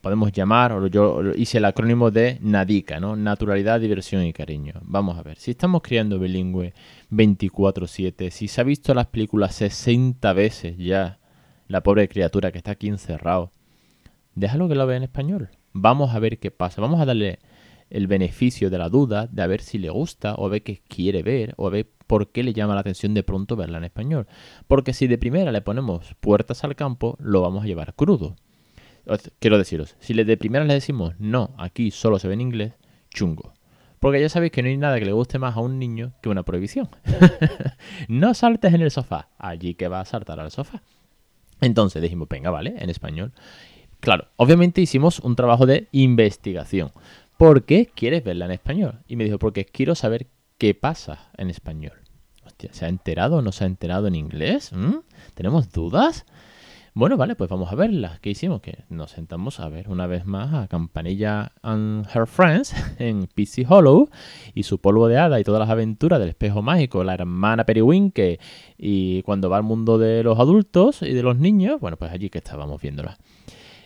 podemos 0.00 0.32
llamar, 0.32 0.72
o 0.72 0.86
yo 0.86 1.20
hice 1.36 1.58
el 1.58 1.64
acrónimo 1.64 2.10
de 2.10 2.38
NADICA, 2.40 3.00
¿no? 3.00 3.16
Naturalidad, 3.16 3.80
diversión 3.80 4.24
y 4.24 4.32
cariño. 4.32 4.74
Vamos 4.82 5.18
a 5.18 5.22
ver, 5.22 5.38
si 5.38 5.50
estamos 5.50 5.82
criando 5.82 6.18
bilingüe 6.18 6.72
24/7, 7.10 8.30
si 8.30 8.48
se 8.48 8.60
ha 8.60 8.64
visto 8.64 8.94
las 8.94 9.06
películas 9.06 9.54
60 9.56 10.32
veces 10.32 10.76
ya, 10.78 11.18
la 11.66 11.82
pobre 11.82 12.08
criatura 12.08 12.52
que 12.52 12.58
está 12.58 12.72
aquí 12.72 12.88
encerrado, 12.88 13.50
déjalo 14.34 14.68
que 14.68 14.74
lo 14.74 14.86
vea 14.86 14.96
en 14.96 15.02
español. 15.02 15.50
Vamos 15.72 16.14
a 16.14 16.18
ver 16.18 16.38
qué 16.38 16.50
pasa, 16.50 16.80
vamos 16.80 17.00
a 17.00 17.04
darle 17.04 17.38
el 17.90 18.06
beneficio 18.06 18.70
de 18.70 18.78
la 18.78 18.88
duda, 18.88 19.26
de 19.26 19.42
a 19.42 19.46
ver 19.46 19.60
si 19.60 19.78
le 19.78 19.90
gusta, 19.90 20.34
o 20.34 20.46
a 20.46 20.48
ver 20.48 20.62
qué 20.62 20.82
quiere 20.88 21.22
ver, 21.22 21.54
o 21.56 21.66
a 21.66 21.70
ver 21.70 21.88
por 22.06 22.30
qué 22.30 22.42
le 22.42 22.52
llama 22.52 22.74
la 22.74 22.80
atención 22.80 23.14
de 23.14 23.22
pronto 23.22 23.56
verla 23.56 23.78
en 23.78 23.84
español. 23.84 24.26
Porque 24.66 24.92
si 24.92 25.06
de 25.06 25.18
primera 25.18 25.52
le 25.52 25.60
ponemos 25.60 26.14
puertas 26.20 26.64
al 26.64 26.76
campo, 26.76 27.16
lo 27.20 27.40
vamos 27.40 27.64
a 27.64 27.66
llevar 27.66 27.94
crudo. 27.94 28.36
Quiero 29.38 29.56
deciros, 29.56 29.96
si 30.00 30.12
de 30.12 30.36
primera 30.36 30.64
le 30.64 30.74
decimos 30.74 31.14
no, 31.18 31.54
aquí 31.56 31.90
solo 31.90 32.18
se 32.18 32.28
ve 32.28 32.34
en 32.34 32.42
inglés, 32.42 32.74
chungo. 33.10 33.54
Porque 34.00 34.20
ya 34.20 34.28
sabéis 34.28 34.52
que 34.52 34.62
no 34.62 34.68
hay 34.68 34.76
nada 34.76 34.98
que 34.98 35.04
le 35.04 35.12
guste 35.12 35.38
más 35.38 35.56
a 35.56 35.60
un 35.60 35.78
niño 35.78 36.12
que 36.22 36.28
una 36.28 36.44
prohibición. 36.44 36.88
no 38.08 38.34
saltes 38.34 38.72
en 38.72 38.82
el 38.82 38.90
sofá, 38.90 39.28
allí 39.38 39.74
que 39.74 39.88
va 39.88 40.00
a 40.00 40.04
saltar 40.04 40.38
al 40.38 40.50
sofá. 40.50 40.82
Entonces 41.60 42.00
dijimos, 42.00 42.28
venga, 42.28 42.50
vale, 42.50 42.74
en 42.78 42.90
español. 42.90 43.32
Claro, 44.00 44.28
obviamente 44.36 44.80
hicimos 44.80 45.18
un 45.18 45.34
trabajo 45.34 45.66
de 45.66 45.88
investigación. 45.90 46.92
¿Por 47.38 47.62
qué 47.62 47.86
quieres 47.86 48.24
verla 48.24 48.46
en 48.46 48.50
español? 48.50 48.98
Y 49.06 49.14
me 49.14 49.22
dijo, 49.22 49.38
porque 49.38 49.64
quiero 49.64 49.94
saber 49.94 50.26
qué 50.58 50.74
pasa 50.74 51.30
en 51.36 51.50
español. 51.50 51.92
Hostia, 52.44 52.72
¿se 52.72 52.84
ha 52.84 52.88
enterado 52.88 53.36
o 53.36 53.42
no 53.42 53.52
se 53.52 53.62
ha 53.62 53.68
enterado 53.68 54.08
en 54.08 54.16
inglés? 54.16 54.72
¿Mm? 54.72 54.96
¿Tenemos 55.34 55.70
dudas? 55.70 56.26
Bueno, 56.94 57.16
vale, 57.16 57.36
pues 57.36 57.48
vamos 57.48 57.70
a 57.70 57.76
verla. 57.76 58.18
¿Qué 58.22 58.30
hicimos? 58.30 58.60
Que 58.60 58.82
nos 58.88 59.12
sentamos 59.12 59.60
a 59.60 59.68
ver 59.68 59.88
una 59.88 60.08
vez 60.08 60.26
más 60.26 60.52
a 60.52 60.66
Campanilla 60.66 61.52
and 61.62 62.08
Her 62.12 62.26
Friends 62.26 62.74
en 62.98 63.28
PC 63.32 63.66
Hollow 63.68 64.10
y 64.52 64.64
su 64.64 64.80
polvo 64.80 65.06
de 65.06 65.18
hada 65.18 65.38
y 65.38 65.44
todas 65.44 65.60
las 65.60 65.70
aventuras 65.70 66.18
del 66.18 66.30
espejo 66.30 66.60
mágico, 66.60 67.04
la 67.04 67.14
hermana 67.14 67.62
Periwinke 67.62 68.40
y 68.76 69.22
cuando 69.22 69.48
va 69.48 69.58
al 69.58 69.62
mundo 69.62 69.96
de 69.96 70.24
los 70.24 70.40
adultos 70.40 71.02
y 71.02 71.14
de 71.14 71.22
los 71.22 71.38
niños, 71.38 71.80
bueno, 71.80 71.96
pues 71.98 72.10
allí 72.10 72.30
que 72.30 72.38
estábamos 72.38 72.82
viéndola. 72.82 73.16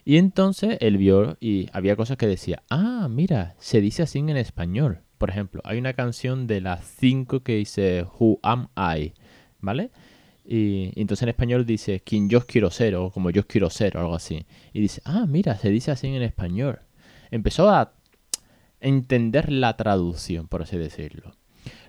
Y 0.04 0.16
entonces 0.16 0.78
él 0.80 0.96
vio 0.96 1.36
y 1.40 1.68
había 1.72 1.96
cosas 1.96 2.16
que 2.16 2.26
decía, 2.26 2.62
ah, 2.70 3.08
mira, 3.08 3.54
se 3.58 3.80
dice 3.80 4.02
así 4.02 4.18
en 4.18 4.30
español. 4.30 5.00
Por 5.18 5.30
ejemplo, 5.30 5.62
hay 5.64 5.78
una 5.78 5.92
canción 5.92 6.46
de 6.48 6.60
las 6.60 6.84
cinco 6.84 7.40
que 7.40 7.56
dice 7.56 8.04
Who 8.18 8.40
Am 8.42 8.68
I, 8.76 9.12
¿vale? 9.60 9.90
Y, 10.44 10.92
entonces 11.00 11.22
en 11.22 11.28
español 11.28 11.64
dice 11.64 12.00
quien 12.00 12.28
yo 12.28 12.44
quiero 12.44 12.70
ser 12.70 12.96
o 12.96 13.10
como 13.10 13.30
yo 13.30 13.46
quiero 13.46 13.70
ser 13.70 13.96
o 13.96 14.00
algo 14.00 14.16
así. 14.16 14.44
Y 14.72 14.80
dice, 14.80 15.00
ah, 15.04 15.26
mira, 15.28 15.56
se 15.56 15.70
dice 15.70 15.92
así 15.92 16.08
en 16.08 16.22
español. 16.22 16.80
Empezó 17.30 17.70
a 17.70 17.92
entender 18.80 19.52
la 19.52 19.76
traducción, 19.76 20.48
por 20.48 20.62
así 20.62 20.76
decirlo. 20.76 21.36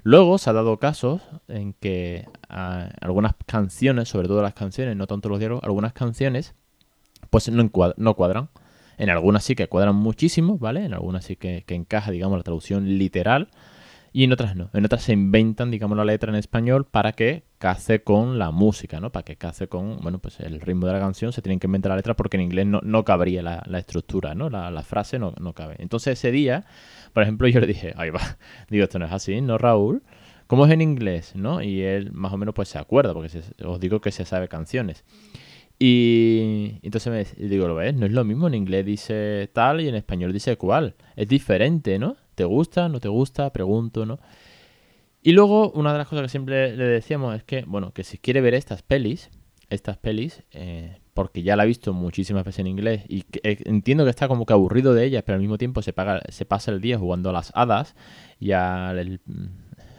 Luego 0.03 0.37
se 0.37 0.51
ha 0.51 0.53
dado 0.53 0.77
casos 0.77 1.23
en 1.47 1.73
que 1.73 2.27
ah, 2.47 2.91
algunas 3.01 3.33
canciones, 3.47 4.09
sobre 4.09 4.27
todo 4.27 4.43
las 4.43 4.53
canciones, 4.53 4.95
no 4.95 5.07
tanto 5.07 5.29
los 5.29 5.39
diálogos, 5.39 5.63
algunas 5.63 5.93
canciones 5.93 6.53
pues 7.29 7.49
no, 7.49 7.69
no 7.97 8.13
cuadran. 8.15 8.49
En 8.97 9.09
algunas 9.09 9.43
sí 9.43 9.55
que 9.55 9.67
cuadran 9.67 9.95
muchísimo, 9.95 10.57
¿vale? 10.57 10.85
En 10.85 10.93
algunas 10.93 11.25
sí 11.25 11.35
que, 11.35 11.63
encaja, 11.67 12.11
digamos, 12.11 12.37
la 12.37 12.43
traducción 12.43 12.97
literal. 12.97 13.49
Y 14.15 14.23
en 14.23 14.31
otras 14.31 14.55
no. 14.55 14.69
En 14.73 14.85
otras 14.85 15.01
se 15.01 15.13
inventan, 15.13 15.71
digamos, 15.71 15.97
la 15.97 16.05
letra 16.05 16.29
en 16.29 16.35
español 16.35 16.85
para 16.85 17.13
que 17.13 17.45
case 17.57 18.03
con 18.03 18.37
la 18.37 18.51
música, 18.51 18.99
¿no? 18.99 19.11
Para 19.11 19.23
que 19.23 19.37
case 19.37 19.67
con, 19.67 19.97
bueno, 20.01 20.19
pues 20.19 20.39
el 20.39 20.61
ritmo 20.61 20.85
de 20.85 20.93
la 20.93 20.99
canción. 20.99 21.33
Se 21.33 21.41
tienen 21.41 21.59
que 21.59 21.65
inventar 21.65 21.89
la 21.89 21.95
letra 21.95 22.15
porque 22.15 22.37
en 22.37 22.41
inglés 22.41 22.67
no, 22.67 22.79
no 22.83 23.03
cabría 23.03 23.41
la, 23.41 23.79
estructura, 23.79 24.35
¿no? 24.35 24.51
La, 24.51 24.83
frase 24.83 25.17
no, 25.17 25.33
no, 25.39 25.53
cabe. 25.53 25.77
Entonces 25.79 26.19
ese 26.19 26.31
día, 26.31 26.65
por 27.13 27.23
ejemplo, 27.23 27.47
yo 27.47 27.59
le 27.59 27.65
dije, 27.65 27.93
ahí 27.97 28.11
va, 28.11 28.21
digo, 28.69 28.83
esto 28.83 28.99
no 28.99 29.05
es 29.05 29.11
así, 29.11 29.41
¿no, 29.41 29.57
Raúl? 29.57 30.03
¿Cómo 30.45 30.67
es 30.67 30.71
en 30.71 30.81
inglés, 30.81 31.35
no? 31.35 31.63
Y 31.63 31.81
él 31.81 32.11
más 32.11 32.31
o 32.33 32.37
menos 32.37 32.53
pues 32.53 32.69
se 32.69 32.77
acuerda, 32.77 33.13
porque 33.13 33.41
os 33.65 33.79
digo 33.79 34.01
que 34.01 34.11
se 34.11 34.25
sabe 34.25 34.47
canciones. 34.47 35.03
Y 35.85 36.79
entonces 36.81 37.35
me 37.37 37.45
digo, 37.45 37.67
¿lo 37.67 37.75
ves? 37.75 37.93
No 37.93 38.05
es 38.05 38.13
lo 38.13 38.23
mismo, 38.23 38.47
en 38.47 38.53
inglés 38.53 38.85
dice 38.85 39.49
tal 39.51 39.81
y 39.81 39.89
en 39.89 39.95
español 39.95 40.31
dice 40.31 40.55
cual. 40.55 40.95
Es 41.17 41.27
diferente, 41.27 41.99
¿no? 41.99 42.15
¿Te 42.35 42.45
gusta? 42.45 42.87
¿No 42.87 43.01
te 43.01 43.09
gusta? 43.09 43.51
Pregunto, 43.51 44.05
¿no? 44.05 44.17
Y 45.21 45.33
luego, 45.33 45.71
una 45.71 45.91
de 45.91 45.97
las 45.97 46.07
cosas 46.07 46.23
que 46.23 46.29
siempre 46.29 46.73
le 46.77 46.85
decíamos 46.85 47.35
es 47.35 47.43
que, 47.43 47.65
bueno, 47.67 47.91
que 47.91 48.05
si 48.05 48.17
quiere 48.17 48.39
ver 48.39 48.53
estas 48.53 48.81
pelis, 48.81 49.29
estas 49.69 49.97
pelis, 49.97 50.43
eh, 50.51 50.99
porque 51.13 51.43
ya 51.43 51.57
la 51.57 51.63
ha 51.63 51.65
visto 51.65 51.91
muchísimas 51.91 52.45
veces 52.45 52.59
en 52.59 52.67
inglés 52.67 53.03
y 53.09 53.25
eh, 53.43 53.57
entiendo 53.65 54.05
que 54.05 54.09
está 54.09 54.29
como 54.29 54.45
que 54.45 54.53
aburrido 54.53 54.93
de 54.93 55.03
ellas, 55.03 55.23
pero 55.25 55.35
al 55.35 55.41
mismo 55.41 55.57
tiempo 55.57 55.81
se, 55.81 55.91
paga, 55.91 56.21
se 56.29 56.45
pasa 56.45 56.71
el 56.71 56.79
día 56.79 56.97
jugando 56.97 57.29
a 57.29 57.33
las 57.33 57.51
hadas 57.55 57.97
y 58.39 58.53
al, 58.53 59.19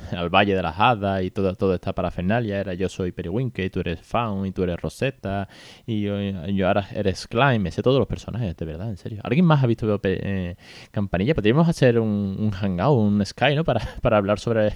al 0.16 0.28
Valle 0.28 0.54
de 0.54 0.62
las 0.62 0.78
Hadas 0.78 1.22
y 1.22 1.30
todo, 1.30 1.54
todo 1.54 1.74
esta 1.74 1.92
parafernalia. 1.92 2.60
Era 2.60 2.74
yo 2.74 2.88
soy 2.88 3.12
Periwinke, 3.12 3.70
tú 3.70 3.80
eres 3.80 4.00
Faun 4.00 4.46
y 4.46 4.52
tú 4.52 4.62
eres 4.62 4.80
Rosetta 4.80 5.48
y 5.86 6.02
yo, 6.02 6.16
ahora 6.66 6.88
eres 6.94 7.26
Klein. 7.26 7.62
Me 7.62 7.70
sé 7.70 7.82
todos 7.82 7.98
los 7.98 8.08
personajes, 8.08 8.56
de 8.56 8.64
verdad, 8.64 8.88
en 8.88 8.96
serio. 8.96 9.20
¿Alguien 9.22 9.44
más 9.44 9.62
ha 9.62 9.66
visto 9.66 10.00
eh, 10.04 10.56
Campanilla? 10.90 11.34
Podríamos 11.34 11.68
hacer 11.68 11.98
un, 11.98 12.50
hangout, 12.50 12.98
un 12.98 13.24
Sky, 13.24 13.54
¿no? 13.54 13.64
Para, 13.64 13.80
para 14.02 14.16
hablar 14.16 14.38
sobre 14.38 14.72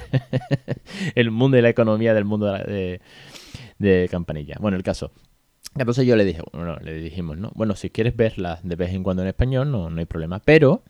el 1.14 1.30
mundo 1.30 1.56
y 1.58 1.62
la 1.62 1.68
economía 1.68 2.14
del 2.14 2.24
mundo 2.24 2.52
de, 2.52 4.08
Campanilla. 4.10 4.56
Bueno, 4.60 4.76
el 4.76 4.82
caso. 4.82 5.12
Entonces 5.76 6.06
yo 6.06 6.16
le 6.16 6.24
dije, 6.24 6.42
bueno, 6.52 6.76
le 6.82 6.94
dijimos, 6.94 7.36
¿no? 7.36 7.52
Bueno, 7.54 7.76
si 7.76 7.90
quieres 7.90 8.16
verla 8.16 8.58
de 8.62 8.74
vez 8.74 8.92
en 8.92 9.02
cuando 9.04 9.22
en 9.22 9.28
español, 9.28 9.70
no, 9.70 9.90
no 9.90 10.00
hay 10.00 10.06
problema. 10.06 10.40
Pero 10.40 10.82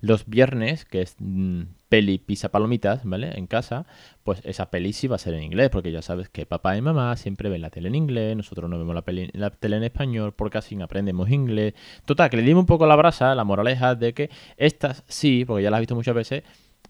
los 0.00 0.26
viernes, 0.26 0.84
que 0.84 1.02
es 1.02 1.16
mm, 1.18 1.62
peli 1.90 2.18
pisa 2.18 2.50
palomitas, 2.50 3.04
¿vale? 3.04 3.36
En 3.36 3.46
casa, 3.46 3.84
pues 4.24 4.40
esa 4.44 4.70
peli 4.70 4.94
sí 4.94 5.08
va 5.08 5.16
a 5.16 5.18
ser 5.18 5.34
en 5.34 5.42
inglés, 5.42 5.68
porque 5.70 5.92
ya 5.92 6.00
sabes 6.00 6.30
que 6.30 6.46
papá 6.46 6.76
y 6.76 6.80
mamá 6.80 7.14
siempre 7.16 7.50
ven 7.50 7.60
la 7.60 7.70
tele 7.70 7.88
en 7.88 7.96
inglés, 7.96 8.36
nosotros 8.36 8.70
no 8.70 8.78
vemos 8.78 8.94
la, 8.94 9.02
peli, 9.02 9.28
la 9.34 9.50
tele 9.50 9.76
en 9.76 9.84
español 9.84 10.32
porque 10.34 10.58
así 10.58 10.80
aprendemos 10.80 11.28
inglés. 11.30 11.74
Total, 12.06 12.30
que 12.30 12.36
le 12.38 12.44
dimos 12.44 12.62
un 12.62 12.66
poco 12.66 12.86
la 12.86 12.96
brasa, 12.96 13.34
la 13.34 13.44
moraleja 13.44 13.94
de 13.96 14.14
que 14.14 14.30
estas 14.56 15.04
sí, 15.08 15.44
porque 15.44 15.64
ya 15.64 15.70
las 15.70 15.78
has 15.78 15.82
visto 15.82 15.96
muchas 15.96 16.14
veces, 16.14 16.44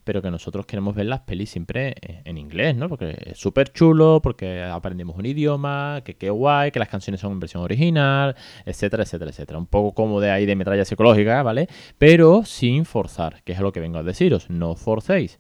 pero 0.04 0.22
que 0.22 0.30
nosotros 0.30 0.66
queremos 0.66 0.94
ver 0.94 1.06
las 1.06 1.20
pelis 1.20 1.50
siempre 1.50 1.94
en 2.24 2.38
inglés, 2.38 2.76
¿no? 2.76 2.88
Porque 2.88 3.16
es 3.26 3.38
súper 3.38 3.72
chulo, 3.72 4.20
porque 4.22 4.62
aprendemos 4.62 5.16
un 5.16 5.26
idioma, 5.26 6.02
que 6.04 6.16
qué 6.16 6.30
guay, 6.30 6.70
que 6.70 6.78
las 6.78 6.88
canciones 6.88 7.20
son 7.20 7.32
en 7.32 7.40
versión 7.40 7.62
original, 7.62 8.36
etcétera, 8.64 9.02
etcétera, 9.02 9.30
etcétera. 9.30 9.58
Un 9.58 9.66
poco 9.66 9.94
como 9.94 10.20
de 10.20 10.30
ahí 10.30 10.46
de 10.46 10.56
metralla 10.56 10.84
psicológica, 10.84 11.42
¿vale? 11.42 11.68
Pero 11.98 12.44
sin 12.44 12.84
forzar, 12.84 13.42
que 13.44 13.52
es 13.52 13.60
lo 13.60 13.72
que 13.72 13.80
vengo 13.80 13.98
a 13.98 14.02
deciros, 14.02 14.50
no 14.50 14.74
forcéis. 14.76 15.38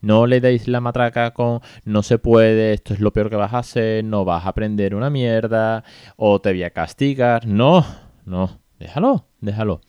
No 0.00 0.26
le 0.26 0.40
deis 0.40 0.68
la 0.68 0.80
matraca 0.80 1.32
con 1.32 1.60
no 1.84 2.02
se 2.02 2.18
puede, 2.18 2.74
esto 2.74 2.94
es 2.94 3.00
lo 3.00 3.12
peor 3.12 3.30
que 3.30 3.36
vas 3.36 3.54
a 3.54 3.58
hacer, 3.58 4.04
no 4.04 4.24
vas 4.24 4.44
a 4.44 4.50
aprender 4.50 4.94
una 4.94 5.10
mierda, 5.10 5.84
o 6.16 6.40
te 6.40 6.50
voy 6.50 6.62
a 6.62 6.70
castigar. 6.70 7.46
No, 7.46 7.84
no, 8.24 8.60
déjalo, 8.78 9.26
déjalo. 9.40 9.80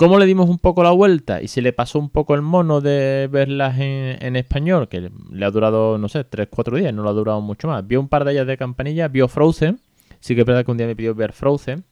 ¿Cómo 0.00 0.18
le 0.18 0.24
dimos 0.24 0.48
un 0.48 0.58
poco 0.58 0.82
la 0.82 0.92
vuelta 0.92 1.42
y 1.42 1.48
se 1.48 1.60
le 1.60 1.74
pasó 1.74 1.98
un 1.98 2.08
poco 2.08 2.34
el 2.34 2.40
mono 2.40 2.80
de 2.80 3.28
verlas 3.30 3.78
en, 3.78 4.34
español, 4.34 4.88
que 4.88 5.10
le 5.30 5.44
ha 5.44 5.50
durado, 5.50 5.98
no 5.98 6.08
sé, 6.08 6.20
3-4 6.20 6.78
días, 6.78 6.94
no 6.94 7.02
lo 7.02 7.10
ha 7.10 7.12
durado 7.12 7.42
mucho 7.42 7.68
más. 7.68 7.86
Vio 7.86 8.00
un 8.00 8.08
par 8.08 8.24
de 8.24 8.32
ellas 8.32 8.46
de 8.46 8.56
campanilla, 8.56 9.08
vio 9.08 9.28
Frozen, 9.28 9.78
sí 10.18 10.34
que 10.34 10.40
es 10.40 10.46
verdad 10.46 10.64
que 10.64 10.70
un 10.70 10.78
día 10.78 10.86
me 10.86 10.96
pidió 10.96 11.14
ver 11.14 11.34
Frozen. 11.34 11.84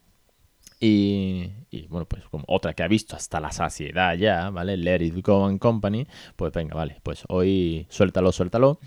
Y, 0.80 1.50
bueno, 1.90 2.06
pues 2.06 2.24
como 2.30 2.44
otra 2.48 2.72
que 2.72 2.82
ha 2.82 2.88
visto 2.88 3.14
hasta 3.14 3.40
la 3.40 3.52
saciedad 3.52 4.14
ya, 4.14 4.48
¿vale? 4.48 4.78
Let 4.78 5.04
It 5.04 5.22
Go 5.22 5.58
Company. 5.58 6.06
Pues 6.34 6.50
venga, 6.54 6.76
vale, 6.76 7.00
pues 7.02 7.24
hoy 7.28 7.86
suéltalo, 7.90 8.32
suéltalo. 8.32 8.78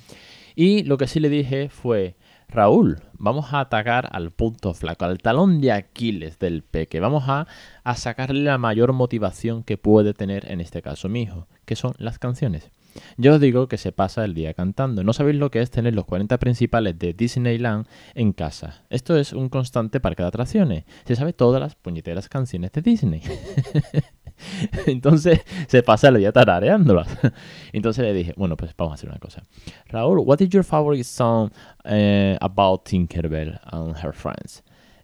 Y 0.55 0.81
lo 0.81 0.97
que 0.97 1.05
sí 1.05 1.19
le 1.19 1.29
dije 1.29 1.69
fue, 1.69 2.15
Raúl, 2.51 2.99
vamos 3.13 3.53
a 3.53 3.61
atacar 3.61 4.09
al 4.11 4.31
punto 4.31 4.73
flaco, 4.73 5.05
al 5.05 5.19
talón 5.19 5.61
de 5.61 5.71
Aquiles 5.71 6.37
del 6.37 6.63
peque. 6.63 6.99
Vamos 6.99 7.23
a, 7.29 7.47
a 7.85 7.95
sacarle 7.95 8.43
la 8.43 8.57
mayor 8.57 8.91
motivación 8.91 9.63
que 9.63 9.77
puede 9.77 10.13
tener 10.13 10.51
en 10.51 10.59
este 10.59 10.81
caso 10.81 11.07
mi 11.07 11.21
hijo, 11.21 11.47
que 11.63 11.77
son 11.77 11.93
las 11.97 12.19
canciones. 12.19 12.69
Yo 13.17 13.35
os 13.35 13.41
digo 13.41 13.67
que 13.67 13.77
se 13.77 13.91
pasa 13.91 14.25
el 14.25 14.33
día 14.33 14.53
cantando. 14.53 15.03
No 15.03 15.13
sabéis 15.13 15.37
lo 15.37 15.51
que 15.51 15.61
es 15.61 15.71
tener 15.71 15.95
los 15.95 16.05
40 16.05 16.37
principales 16.39 16.97
de 16.97 17.13
Disneyland 17.13 17.87
en 18.15 18.33
casa. 18.33 18.83
Esto 18.89 19.17
es 19.17 19.33
un 19.33 19.49
constante 19.49 19.99
parque 19.99 20.23
de 20.23 20.29
atracciones. 20.29 20.83
Se 21.05 21.15
sabe 21.15 21.33
todas 21.33 21.61
las 21.61 21.75
puñeteras 21.75 22.29
canciones 22.29 22.71
de 22.71 22.81
Disney. 22.81 23.21
Entonces 24.87 25.41
se 25.67 25.83
pasa 25.83 26.09
el 26.09 26.17
día 26.17 26.31
tarareándolas. 26.31 27.07
Entonces 27.73 28.03
le 28.03 28.13
dije, 28.13 28.33
bueno, 28.37 28.57
pues 28.57 28.73
vamos 28.77 28.93
a 28.93 28.95
hacer 28.95 29.09
una 29.09 29.19
cosa. 29.19 29.43
Raúl, 29.87 30.19
what 30.19 30.39
is 30.41 30.49
your 30.49 30.63
favorite 30.63 31.03
song 31.03 31.51
uh, 31.85 32.37
about 32.41 32.85
Tinkerbell 32.85 33.59
and 33.71 33.95
her 34.03 34.13
friends? 34.13 34.63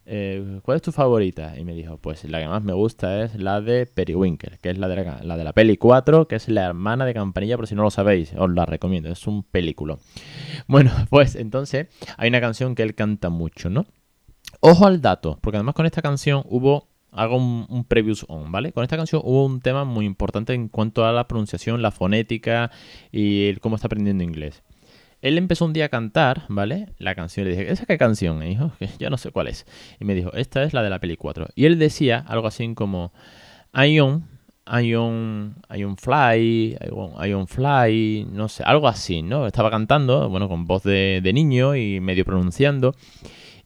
Eh, 0.10 0.62
¿Cuál 0.64 0.78
es 0.78 0.82
tu 0.82 0.94
favorita? 0.94 1.60
Y 1.60 1.66
me 1.66 1.74
dijo, 1.74 1.98
pues 1.98 2.24
la 2.24 2.40
que 2.40 2.48
más 2.48 2.64
me 2.64 2.72
gusta 2.72 3.24
es 3.24 3.36
la 3.36 3.60
de 3.60 3.86
Periwinkle, 3.86 4.58
que 4.62 4.70
es 4.70 4.78
la 4.78 4.88
de 4.88 5.04
la, 5.04 5.38
de 5.38 5.44
la 5.44 5.52
peli 5.52 5.76
4, 5.76 6.30
que 6.30 6.36
es 6.36 6.48
la 6.48 6.64
hermana 6.64 7.06
de 7.06 7.14
Campanilla, 7.14 7.58
por 7.58 7.68
si 7.68 7.76
no 7.76 7.84
lo 7.84 7.92
sabéis, 7.92 8.34
os 8.38 8.50
la 8.50 8.66
recomiendo, 8.66 9.10
es 9.10 9.28
un 9.28 9.44
película. 9.44 9.98
Bueno, 10.68 10.92
pues 11.10 11.36
entonces 11.36 11.88
hay 12.18 12.30
una 12.30 12.40
canción 12.40 12.74
que 12.74 12.84
él 12.84 12.96
canta 12.96 13.30
mucho, 13.30 13.70
¿no? 13.70 13.86
Ojo 14.62 14.88
al 14.88 15.02
dato, 15.02 15.40
porque 15.42 15.58
además 15.58 15.76
con 15.76 15.86
esta 15.86 16.02
canción 16.02 16.44
hubo 16.46 16.88
hago 17.12 17.36
un, 17.38 17.66
un 17.70 17.84
previous 17.84 18.26
on, 18.30 18.52
¿vale? 18.52 18.72
Con 18.72 18.84
esta 18.84 18.96
canción 18.96 19.22
hubo 19.26 19.46
un 19.46 19.60
tema 19.60 19.84
muy 19.84 20.06
importante 20.06 20.54
en 20.54 20.70
cuanto 20.70 21.06
a 21.06 21.12
la 21.12 21.28
pronunciación, 21.28 21.82
la 21.82 21.92
fonética 21.92 22.72
y 23.12 23.48
el 23.48 23.60
cómo 23.60 23.76
está 23.76 23.88
aprendiendo 23.88 24.24
inglés. 24.24 24.64
Él 25.22 25.38
empezó 25.38 25.66
un 25.66 25.74
día 25.74 25.86
a 25.86 25.90
cantar, 25.90 26.44
¿vale? 26.48 26.94
La 27.00 27.16
canción. 27.16 27.46
Le 27.46 27.52
dije, 27.56 27.72
¿esa 27.72 27.86
qué 27.86 27.98
canción? 27.98 28.38
Me 28.38 28.46
dijo, 28.46 28.72
que 28.80 28.90
yo 29.00 29.10
no 29.10 29.18
sé 29.18 29.32
cuál 29.32 29.48
es. 29.48 29.66
Y 30.00 30.06
me 30.06 30.14
dijo, 30.16 30.34
esta 30.34 30.64
es 30.64 30.74
la 30.74 30.84
de 30.84 30.90
la 30.90 31.00
peli 31.00 31.18
4. 31.18 31.48
Y 31.56 31.66
él 31.66 31.80
decía 31.80 32.24
algo 32.28 32.48
así 32.48 32.74
como, 32.76 33.12
Ion, 33.74 34.28
Ion, 34.82 35.56
Ion 35.76 35.98
Fly, 35.98 36.78
Ion 37.26 37.48
Fly, 37.48 38.28
no 38.32 38.48
sé, 38.48 38.64
algo 38.64 38.88
así, 38.88 39.22
¿no? 39.22 39.48
Estaba 39.48 39.72
cantando, 39.72 40.30
bueno, 40.30 40.48
con 40.48 40.66
voz 40.66 40.84
de, 40.84 41.22
de 41.24 41.34
niño 41.34 41.76
y 41.76 42.00
medio 42.00 42.26
pronunciando. 42.26 42.96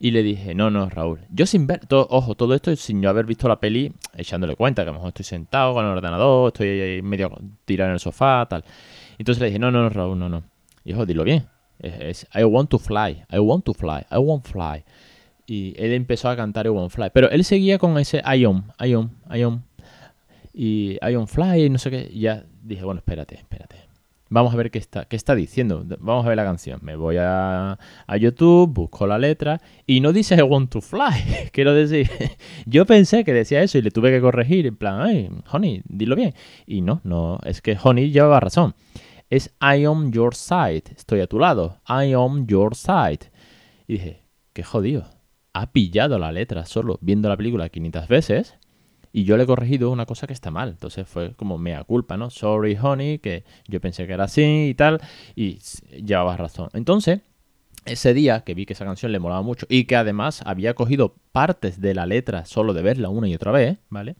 Y 0.03 0.09
le 0.09 0.23
dije, 0.23 0.55
no, 0.55 0.71
no, 0.71 0.89
Raúl. 0.89 1.19
Yo 1.29 1.45
sin 1.45 1.67
ver, 1.67 1.85
todo, 1.85 2.07
ojo, 2.09 2.33
todo 2.33 2.55
esto 2.55 2.75
sin 2.75 3.03
yo 3.03 3.09
haber 3.09 3.27
visto 3.27 3.47
la 3.47 3.59
peli, 3.59 3.93
echándole 4.15 4.55
cuenta 4.55 4.83
que 4.83 4.89
a 4.89 4.93
lo 4.93 4.97
mejor 4.97 5.09
estoy 5.09 5.25
sentado 5.25 5.75
con 5.75 5.85
el 5.85 5.91
ordenador, 5.91 6.47
estoy 6.47 7.03
medio 7.03 7.31
tirado 7.65 7.91
en 7.91 7.93
el 7.93 7.99
sofá, 7.99 8.47
tal. 8.49 8.63
Entonces 9.19 9.39
le 9.39 9.47
dije, 9.47 9.59
no, 9.59 9.69
no, 9.69 9.87
Raúl, 9.89 10.17
no, 10.17 10.27
no. 10.27 10.43
Hijo, 10.83 11.05
dilo 11.05 11.23
bien. 11.23 11.47
Es, 11.79 12.27
I 12.35 12.43
want 12.43 12.69
to 12.69 12.79
fly, 12.79 13.23
I 13.31 13.39
want 13.39 13.65
to 13.65 13.73
fly, 13.73 14.05
I 14.11 14.17
want 14.17 14.45
fly. 14.45 14.83
Y 15.47 15.73
él 15.77 15.93
empezó 15.93 16.29
a 16.29 16.35
cantar 16.35 16.65
I 16.65 16.69
want 16.69 16.91
fly. 16.91 17.09
Pero 17.13 17.29
él 17.29 17.43
seguía 17.43 17.77
con 17.77 17.97
ese 17.97 18.19
I 18.19 18.45
am, 18.45 18.71
I 18.79 18.93
am, 18.93 19.09
I 19.33 19.41
am. 19.41 19.63
Y 20.53 20.91
I 21.01 21.15
am 21.15 21.27
fly, 21.27 21.69
no 21.69 21.77
sé 21.77 21.89
qué. 21.89 22.09
Y 22.11 22.21
ya 22.21 22.45
dije, 22.61 22.83
bueno, 22.83 22.99
espérate, 22.99 23.35
espérate. 23.35 23.91
Vamos 24.33 24.53
a 24.53 24.55
ver 24.55 24.71
qué 24.71 24.79
está, 24.79 25.03
qué 25.05 25.17
está 25.17 25.35
diciendo. 25.35 25.83
Vamos 25.99 26.25
a 26.25 26.29
ver 26.29 26.37
la 26.37 26.45
canción. 26.45 26.79
Me 26.83 26.95
voy 26.95 27.17
a, 27.19 27.77
a 28.07 28.17
YouTube, 28.17 28.71
busco 28.71 29.05
la 29.05 29.19
letra 29.19 29.59
y 29.85 29.99
no 29.99 30.13
dice 30.13 30.35
I 30.35 30.41
want 30.43 30.69
to 30.71 30.79
fly. 30.79 31.49
Quiero 31.51 31.73
decir, 31.73 32.09
yo 32.65 32.85
pensé 32.85 33.25
que 33.25 33.33
decía 33.33 33.61
eso 33.61 33.77
y 33.77 33.81
le 33.81 33.91
tuve 33.91 34.09
que 34.09 34.21
corregir 34.21 34.67
en 34.67 34.77
plan, 34.77 35.01
ay, 35.01 35.29
Honey, 35.51 35.81
dilo 35.85 36.15
bien. 36.15 36.33
Y 36.65 36.79
no, 36.79 37.01
no, 37.03 37.39
es 37.43 37.61
que 37.61 37.77
Honey 37.81 38.11
llevaba 38.11 38.39
razón. 38.39 38.73
Es 39.31 39.55
I 39.61 39.85
am 39.85 40.11
your 40.11 40.35
side. 40.35 40.83
Estoy 40.95 41.21
a 41.21 41.27
tu 41.27 41.39
lado. 41.39 41.79
I 41.87 42.13
am 42.13 42.45
your 42.45 42.75
side. 42.75 43.31
Y 43.87 43.93
dije, 43.93 44.23
qué 44.53 44.61
jodido. 44.61 45.05
Ha 45.53 45.71
pillado 45.71 46.19
la 46.19 46.31
letra 46.31 46.65
solo 46.65 46.99
viendo 47.01 47.29
la 47.29 47.37
película 47.37 47.69
500 47.69 48.07
veces 48.07 48.57
y 49.13 49.23
yo 49.23 49.37
le 49.37 49.43
he 49.43 49.47
corregido 49.47 49.89
una 49.89 50.05
cosa 50.05 50.27
que 50.27 50.33
está 50.33 50.51
mal. 50.51 50.69
Entonces 50.69 51.07
fue 51.07 51.33
como 51.35 51.57
mea 51.57 51.83
culpa, 51.83 52.17
¿no? 52.17 52.29
Sorry, 52.29 52.77
honey, 52.81 53.19
que 53.19 53.43
yo 53.67 53.79
pensé 53.81 54.05
que 54.05 54.13
era 54.13 54.25
así 54.25 54.67
y 54.69 54.73
tal, 54.73 54.99
y 55.35 55.59
llevabas 56.03 56.39
razón. 56.39 56.69
Entonces, 56.73 57.21
ese 57.85 58.13
día 58.13 58.41
que 58.41 58.53
vi 58.53 58.65
que 58.65 58.73
esa 58.73 58.85
canción 58.85 59.11
le 59.11 59.19
molaba 59.19 59.41
mucho 59.41 59.65
y 59.67 59.85
que 59.85 59.95
además 59.95 60.43
había 60.45 60.75
cogido 60.75 61.15
partes 61.31 61.81
de 61.81 61.95
la 61.95 62.05
letra 62.05 62.45
solo 62.45 62.73
de 62.73 62.83
verla 62.83 63.09
una 63.09 63.27
y 63.27 63.33
otra 63.33 63.51
vez, 63.51 63.79
¿vale? 63.89 64.15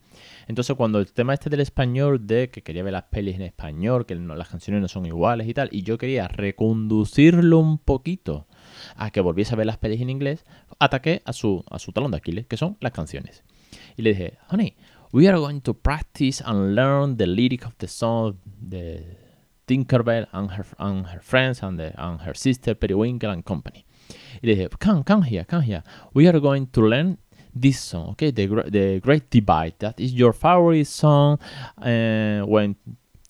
Entonces 0.48 0.74
cuando 0.76 0.98
el 0.98 1.12
tema 1.12 1.34
este 1.34 1.48
del 1.48 1.60
español 1.60 2.26
de 2.26 2.50
que 2.50 2.62
quería 2.62 2.82
ver 2.82 2.92
las 2.92 3.04
pelis 3.04 3.36
en 3.36 3.42
español, 3.42 4.04
que 4.04 4.16
las 4.16 4.48
canciones 4.48 4.82
no 4.82 4.88
son 4.88 5.06
iguales 5.06 5.46
y 5.46 5.54
tal, 5.54 5.68
y 5.70 5.82
yo 5.82 5.96
quería 5.96 6.26
reconducirlo 6.26 7.58
un 7.58 7.78
poquito 7.78 8.46
a 8.96 9.10
que 9.10 9.20
volviese 9.20 9.54
a 9.54 9.56
ver 9.56 9.66
las 9.66 9.78
pelis 9.78 10.00
en 10.00 10.10
inglés, 10.10 10.44
ataqué 10.80 11.22
a 11.24 11.32
su, 11.32 11.64
a 11.70 11.78
su 11.78 11.92
talón 11.92 12.10
de 12.10 12.16
Aquiles, 12.16 12.46
que 12.46 12.56
son 12.56 12.76
las 12.80 12.92
canciones. 12.92 13.44
Y 13.96 14.02
le 14.02 14.10
dije, 14.10 14.38
honey, 14.50 14.74
we 15.12 15.28
are 15.28 15.38
going 15.38 15.60
to 15.60 15.74
practice 15.74 16.42
and 16.44 16.74
learn 16.74 17.16
the 17.16 17.26
lyric 17.26 17.64
of 17.64 17.74
the 17.78 17.86
song, 17.86 18.36
the 18.68 19.21
Tinkerbell 19.66 20.26
and 20.32 20.50
her, 20.50 20.66
and 20.78 21.06
her 21.06 21.20
friends 21.20 21.62
and, 21.62 21.78
the, 21.78 21.92
and 21.96 22.20
her 22.20 22.34
sister 22.34 22.74
Periwinkle 22.74 23.30
and 23.30 23.44
company. 23.44 23.84
Y 24.42 24.48
le 24.48 24.54
dije, 24.54 24.68
come, 24.78 25.04
come 25.04 25.22
here, 25.22 25.44
come 25.44 25.62
here. 25.62 25.82
We 26.14 26.26
are 26.28 26.40
going 26.40 26.66
to 26.68 26.82
learn 26.82 27.18
this 27.54 27.80
song, 27.80 28.10
okay? 28.10 28.30
The, 28.30 28.46
the 28.70 29.00
Great 29.00 29.30
Divide. 29.30 29.74
That 29.78 30.00
is 30.00 30.12
your 30.12 30.32
favorite 30.32 30.86
song 30.86 31.38
uh, 31.78 32.40
when 32.40 32.76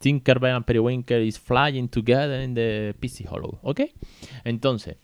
Tinkerbell 0.01 0.57
and 0.57 0.67
Periwinkle 0.67 1.27
is 1.27 1.37
flying 1.37 1.89
together 1.89 2.35
in 2.35 2.55
the 2.55 2.95
PC 3.01 3.27
Hollow, 3.27 3.59
okay? 3.65 3.93
Entonces, 4.45 4.97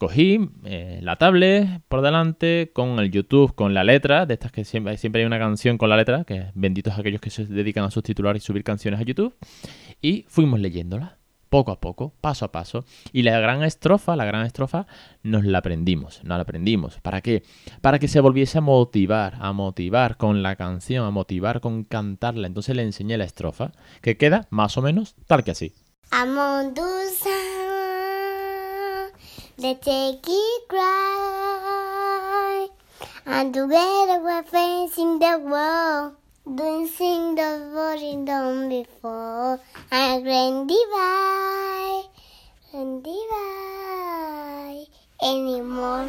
cogí 0.00 0.48
eh, 0.64 0.98
la 1.02 1.16
tablet 1.16 1.82
por 1.86 2.00
delante 2.00 2.70
con 2.72 2.98
el 2.98 3.10
YouTube, 3.10 3.54
con 3.54 3.74
la 3.74 3.84
letra, 3.84 4.24
de 4.24 4.32
estas 4.32 4.50
que 4.50 4.64
siempre, 4.64 4.96
siempre 4.96 5.20
hay 5.20 5.26
una 5.26 5.38
canción 5.38 5.76
con 5.76 5.90
la 5.90 5.96
letra, 5.98 6.24
que 6.24 6.46
benditos 6.54 6.98
aquellos 6.98 7.20
que 7.20 7.28
se 7.28 7.44
dedican 7.44 7.84
a 7.84 7.90
subtitular 7.90 8.34
y 8.34 8.40
subir 8.40 8.64
canciones 8.64 8.98
a 8.98 9.02
YouTube, 9.02 9.34
y 10.00 10.24
fuimos 10.26 10.58
leyéndola, 10.58 11.18
poco 11.50 11.70
a 11.70 11.80
poco, 11.80 12.14
paso 12.22 12.46
a 12.46 12.52
paso. 12.52 12.86
Y 13.12 13.24
la 13.24 13.38
gran 13.40 13.62
estrofa, 13.62 14.16
la 14.16 14.24
gran 14.24 14.46
estrofa, 14.46 14.86
nos 15.22 15.44
la 15.44 15.58
aprendimos, 15.58 16.24
nos 16.24 16.38
la 16.38 16.42
aprendimos. 16.44 16.98
¿Para 17.02 17.20
qué? 17.20 17.42
Para 17.82 17.98
que 17.98 18.08
se 18.08 18.20
volviese 18.20 18.56
a 18.56 18.62
motivar, 18.62 19.36
a 19.38 19.52
motivar 19.52 20.16
con 20.16 20.42
la 20.42 20.56
canción, 20.56 21.04
a 21.04 21.10
motivar 21.10 21.60
con 21.60 21.84
cantarla. 21.84 22.46
Entonces 22.46 22.74
le 22.74 22.84
enseñé 22.84 23.18
la 23.18 23.24
estrofa, 23.24 23.72
que 24.00 24.16
queda 24.16 24.46
más 24.48 24.78
o 24.78 24.82
menos 24.82 25.14
tal 25.26 25.44
que 25.44 25.50
así. 25.50 25.74
Let's 29.62 29.84
take 29.84 30.24
it 30.26 30.62
right. 30.72 31.50
And 33.26 33.52
together 33.52 34.18
we're 34.20 34.42
facing 34.42 35.18
the 35.18 35.38
world. 35.38 36.14
Doing 36.46 36.88
things 36.88 37.36
that 37.36 37.60
wasn't 37.74 38.24
done 38.24 38.70
before. 38.70 39.60
And 39.90 40.24
grand 40.24 40.66
divide. 40.66 42.04
Grand 42.70 43.04
divide. 43.04 44.86
Anymore. 45.22 46.08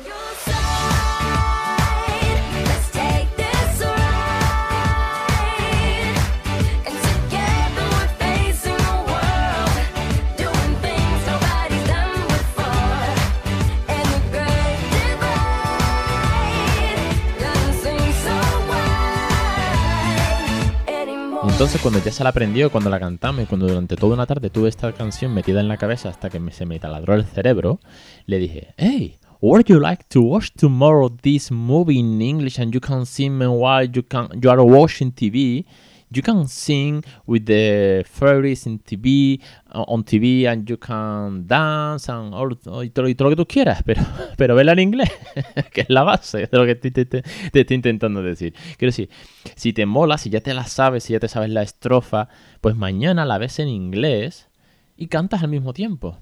Entonces 21.61 21.79
cuando 21.79 22.03
ya 22.03 22.11
se 22.11 22.23
la 22.23 22.31
aprendió, 22.31 22.71
cuando 22.71 22.89
la 22.89 22.99
cantamos 22.99 23.43
y 23.43 23.45
cuando 23.45 23.67
durante 23.67 23.95
toda 23.95 24.15
una 24.15 24.25
tarde 24.25 24.49
tuve 24.49 24.67
esta 24.67 24.91
canción 24.93 25.31
metida 25.31 25.59
en 25.59 25.67
la 25.67 25.77
cabeza 25.77 26.09
hasta 26.09 26.31
que 26.31 26.39
me, 26.39 26.51
se 26.51 26.65
me 26.65 26.79
taladró 26.79 27.13
el 27.13 27.23
cerebro, 27.23 27.79
le 28.25 28.39
dije, 28.39 28.73
hey, 28.77 29.19
would 29.41 29.65
you 29.67 29.79
like 29.79 30.03
to 30.09 30.21
watch 30.21 30.49
tomorrow 30.57 31.07
this 31.07 31.51
movie 31.51 31.99
in 31.99 32.19
English 32.19 32.59
and 32.59 32.73
you 32.73 32.81
can 32.81 33.05
sing 33.05 33.37
while 33.37 33.87
you, 33.87 34.01
can, 34.01 34.29
you 34.41 34.49
are 34.49 34.63
watching 34.63 35.13
TV? 35.13 35.63
You 36.11 36.21
can 36.21 36.47
sing 36.47 37.03
with 37.25 37.45
the 37.45 38.03
fairies 38.05 38.65
in 38.65 38.79
TV, 38.79 39.41
uh, 39.73 39.83
on 39.87 40.03
TV, 40.03 40.45
and 40.45 40.69
you 40.69 40.77
can 40.77 41.47
dance 41.47 42.09
and 42.09 42.33
all, 42.33 42.51
y, 42.83 42.89
todo, 42.89 43.07
y 43.07 43.15
todo 43.15 43.29
lo 43.29 43.35
que 43.35 43.43
tú 43.43 43.47
quieras, 43.47 43.81
pero, 43.85 44.01
pero 44.37 44.55
vela 44.55 44.73
en 44.73 44.79
inglés, 44.79 45.09
que 45.73 45.81
es 45.81 45.89
la 45.89 46.03
base 46.03 46.47
de 46.47 46.57
lo 46.57 46.65
que 46.65 46.75
te, 46.75 46.91
te, 46.91 47.05
te, 47.05 47.21
te, 47.21 47.59
estoy 47.61 47.75
intentando 47.75 48.21
decir. 48.21 48.53
Quiero 48.77 48.89
decir, 48.89 49.09
si 49.55 49.73
te 49.73 49.85
mola, 49.85 50.17
si 50.17 50.29
ya 50.29 50.41
te 50.41 50.53
la 50.53 50.65
sabes, 50.65 51.05
si 51.05 51.13
ya 51.13 51.19
te 51.19 51.29
sabes 51.29 51.49
la 51.49 51.63
estrofa, 51.63 52.27
pues 52.59 52.75
mañana 52.75 53.25
la 53.25 53.37
ves 53.37 53.59
en 53.59 53.69
inglés 53.69 54.49
y 54.97 55.07
cantas 55.07 55.43
al 55.43 55.49
mismo 55.49 55.73
tiempo. 55.73 56.19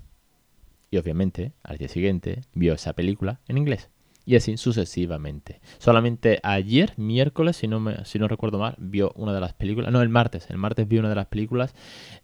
Y 0.91 0.97
obviamente, 0.97 1.53
al 1.63 1.77
día 1.77 1.87
siguiente, 1.87 2.41
vio 2.53 2.73
esa 2.73 2.93
película 2.93 3.41
en 3.47 3.57
inglés 3.57 3.89
y 4.29 4.35
así 4.35 4.57
sucesivamente. 4.57 5.59
Solamente 5.79 6.39
ayer, 6.43 6.93
miércoles, 6.97 7.57
si 7.57 7.67
no, 7.67 7.79
me, 7.79 8.05
si 8.05 8.19
no 8.19 8.27
recuerdo 8.27 8.59
mal, 8.59 8.75
vio 8.77 9.11
una 9.15 9.33
de 9.33 9.39
las 9.39 9.53
películas, 9.53 9.91
no, 9.91 10.03
el 10.03 10.09
martes, 10.09 10.51
el 10.51 10.57
martes 10.57 10.87
vio 10.87 10.99
una 10.99 11.09
de 11.09 11.15
las 11.15 11.25
películas 11.25 11.73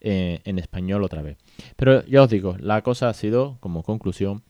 eh, 0.02 0.40
en 0.44 0.60
español 0.60 1.02
otra 1.02 1.24
vez. 1.24 1.40
Pero 1.76 2.06
ya 2.06 2.22
os 2.22 2.30
digo, 2.30 2.58
la 2.60 2.84
cosa 2.84 3.10
ha 3.10 3.14
sido, 3.16 3.58
como 3.60 3.82
conclusión, 3.82 4.44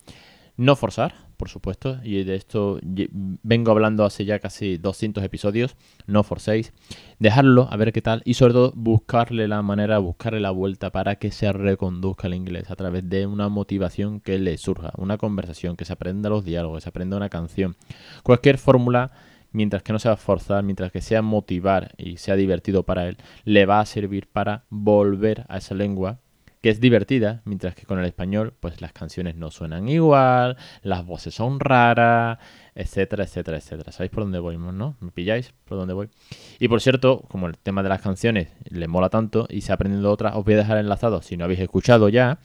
No 0.57 0.75
forzar, 0.77 1.13
por 1.35 1.49
supuesto, 1.49 1.99
y 2.01 2.23
de 2.23 2.35
esto 2.35 2.79
vengo 2.81 3.71
hablando 3.71 4.05
hace 4.05 4.23
ya 4.23 4.39
casi 4.39 4.77
200 4.77 5.23
episodios. 5.23 5.75
No 6.07 6.23
forcéis, 6.23 6.73
dejarlo, 7.19 7.67
a 7.69 7.75
ver 7.75 7.91
qué 7.91 8.01
tal, 8.01 8.21
y 8.23 8.35
sobre 8.35 8.53
todo 8.53 8.71
buscarle 8.75 9.47
la 9.47 9.61
manera, 9.61 9.97
buscarle 9.97 10.39
la 10.39 10.51
vuelta 10.51 10.91
para 10.91 11.17
que 11.17 11.31
se 11.31 11.51
reconduzca 11.51 12.27
el 12.27 12.35
inglés 12.35 12.71
a 12.71 12.75
través 12.75 13.09
de 13.09 13.27
una 13.27 13.49
motivación 13.49 14.21
que 14.21 14.39
le 14.39 14.57
surja, 14.57 14.93
una 14.97 15.17
conversación, 15.17 15.75
que 15.75 15.83
se 15.83 15.93
aprenda 15.93 16.29
los 16.29 16.45
diálogos, 16.45 16.77
que 16.77 16.83
se 16.83 16.89
aprenda 16.89 17.17
una 17.17 17.29
canción. 17.29 17.75
Cualquier 18.23 18.57
fórmula 18.57 19.11
mientras 19.51 19.83
que 19.83 19.93
no 19.93 19.99
sea 19.99 20.17
forzar, 20.17 20.63
mientras 20.63 20.91
que 20.91 21.01
sea 21.01 21.21
motivar 21.21 21.93
y 21.97 22.17
sea 22.17 22.35
divertido 22.35 22.83
para 22.83 23.07
él, 23.07 23.17
le 23.45 23.65
va 23.65 23.79
a 23.79 23.85
servir 23.85 24.27
para 24.27 24.65
volver 24.69 25.45
a 25.47 25.57
esa 25.57 25.75
lengua 25.75 26.19
que 26.65 26.71
es 26.71 26.79
divertida, 26.79 27.43
mientras 27.45 27.75
que 27.75 27.85
con 27.85 27.99
el 27.99 28.05
español, 28.05 28.55
pues 28.59 28.81
las 28.81 28.91
canciones 28.91 29.35
no 29.35 29.51
suenan 29.51 29.87
igual, 29.87 30.57
las 30.81 31.05
voces 31.05 31.35
son 31.35 31.59
raras, 31.59 32.39
etcétera, 32.73 33.25
etcétera, 33.25 33.57
etcétera. 33.57 33.91
¿Sabéis 33.91 34.09
por 34.09 34.23
dónde 34.23 34.39
voy, 34.39 34.57
no? 34.57 34.97
¿Me 34.99 35.11
pilláis 35.11 35.53
por 35.65 35.77
dónde 35.77 35.93
voy? 35.93 36.09
Y 36.57 36.67
por 36.67 36.81
cierto, 36.81 37.21
como 37.29 37.45
el 37.45 37.55
tema 37.59 37.83
de 37.83 37.89
las 37.89 38.01
canciones 38.01 38.47
le 38.67 38.87
mola 38.87 39.09
tanto 39.09 39.45
y 39.47 39.61
se 39.61 39.73
ha 39.73 39.75
aprendiendo 39.75 40.11
otras, 40.11 40.35
os 40.35 40.43
voy 40.43 40.55
a 40.55 40.57
dejar 40.57 40.79
enlazado, 40.79 41.21
si 41.21 41.37
no 41.37 41.43
habéis 41.43 41.59
escuchado 41.59 42.09
ya, 42.09 42.39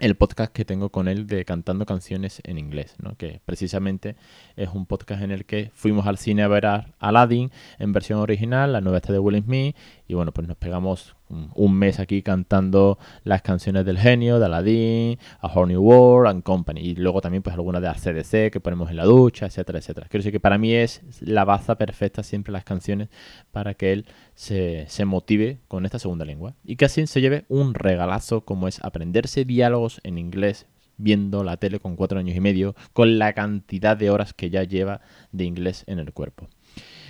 el 0.00 0.16
podcast 0.16 0.52
que 0.52 0.64
tengo 0.64 0.90
con 0.90 1.06
él 1.06 1.26
de 1.28 1.44
cantando 1.44 1.86
canciones 1.86 2.42
en 2.44 2.58
inglés, 2.58 2.96
¿no? 3.00 3.16
que 3.16 3.40
precisamente 3.44 4.16
es 4.56 4.70
un 4.70 4.86
podcast 4.86 5.22
en 5.22 5.30
el 5.30 5.44
que 5.44 5.70
fuimos 5.72 6.06
al 6.08 6.18
cine 6.18 6.42
a 6.42 6.48
ver 6.48 6.66
a 6.66 6.86
Aladdin 6.98 7.52
en 7.78 7.92
versión 7.92 8.18
original, 8.18 8.72
la 8.72 8.80
nueva 8.80 8.98
esta 8.98 9.12
de 9.12 9.20
Will 9.20 9.42
Smith, 9.44 9.76
y 10.06 10.14
bueno, 10.14 10.32
pues 10.32 10.46
nos 10.46 10.56
pegamos 10.56 11.16
un 11.54 11.78
mes 11.78 11.98
aquí 11.98 12.22
cantando 12.22 12.98
las 13.24 13.40
canciones 13.42 13.86
del 13.86 13.98
genio, 13.98 14.38
de 14.38 14.46
Aladdin, 14.46 15.18
A 15.40 15.48
Whole 15.48 15.76
World 15.78 16.30
and 16.30 16.42
Company. 16.42 16.80
Y 16.80 16.94
luego 16.96 17.22
también 17.22 17.42
pues 17.42 17.54
algunas 17.54 17.80
de 17.80 17.88
ACDC 17.88 18.52
que 18.52 18.60
ponemos 18.60 18.90
en 18.90 18.96
la 18.96 19.04
ducha, 19.04 19.46
etcétera, 19.46 19.78
etcétera. 19.78 20.06
Quiero 20.08 20.20
decir 20.20 20.32
que 20.32 20.40
para 20.40 20.58
mí 20.58 20.74
es 20.74 21.02
la 21.20 21.44
baza 21.44 21.76
perfecta 21.76 22.22
siempre 22.22 22.52
las 22.52 22.64
canciones 22.64 23.08
para 23.50 23.74
que 23.74 23.92
él 23.92 24.06
se, 24.34 24.84
se 24.88 25.04
motive 25.06 25.60
con 25.68 25.86
esta 25.86 25.98
segunda 25.98 26.26
lengua. 26.26 26.54
Y 26.64 26.76
que 26.76 26.84
así 26.84 27.06
se 27.06 27.20
lleve 27.22 27.46
un 27.48 27.72
regalazo 27.72 28.44
como 28.44 28.68
es 28.68 28.84
aprenderse 28.84 29.44
diálogos 29.44 30.00
en 30.04 30.18
inglés 30.18 30.66
viendo 30.96 31.42
la 31.42 31.56
tele 31.56 31.80
con 31.80 31.96
cuatro 31.96 32.18
años 32.18 32.36
y 32.36 32.40
medio, 32.40 32.76
con 32.92 33.18
la 33.18 33.32
cantidad 33.32 33.96
de 33.96 34.10
horas 34.10 34.32
que 34.32 34.50
ya 34.50 34.62
lleva 34.62 35.00
de 35.32 35.44
inglés 35.44 35.82
en 35.88 35.98
el 35.98 36.12
cuerpo. 36.12 36.48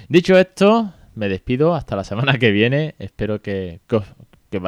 Dicho 0.09 0.39
esto, 0.39 0.93
me 1.15 1.29
despido 1.29 1.75
hasta 1.75 1.97
la 1.97 2.05
semana 2.05 2.39
que 2.39 2.51
viene. 2.51 2.95
Espero 2.99 3.41
que, 3.43 3.81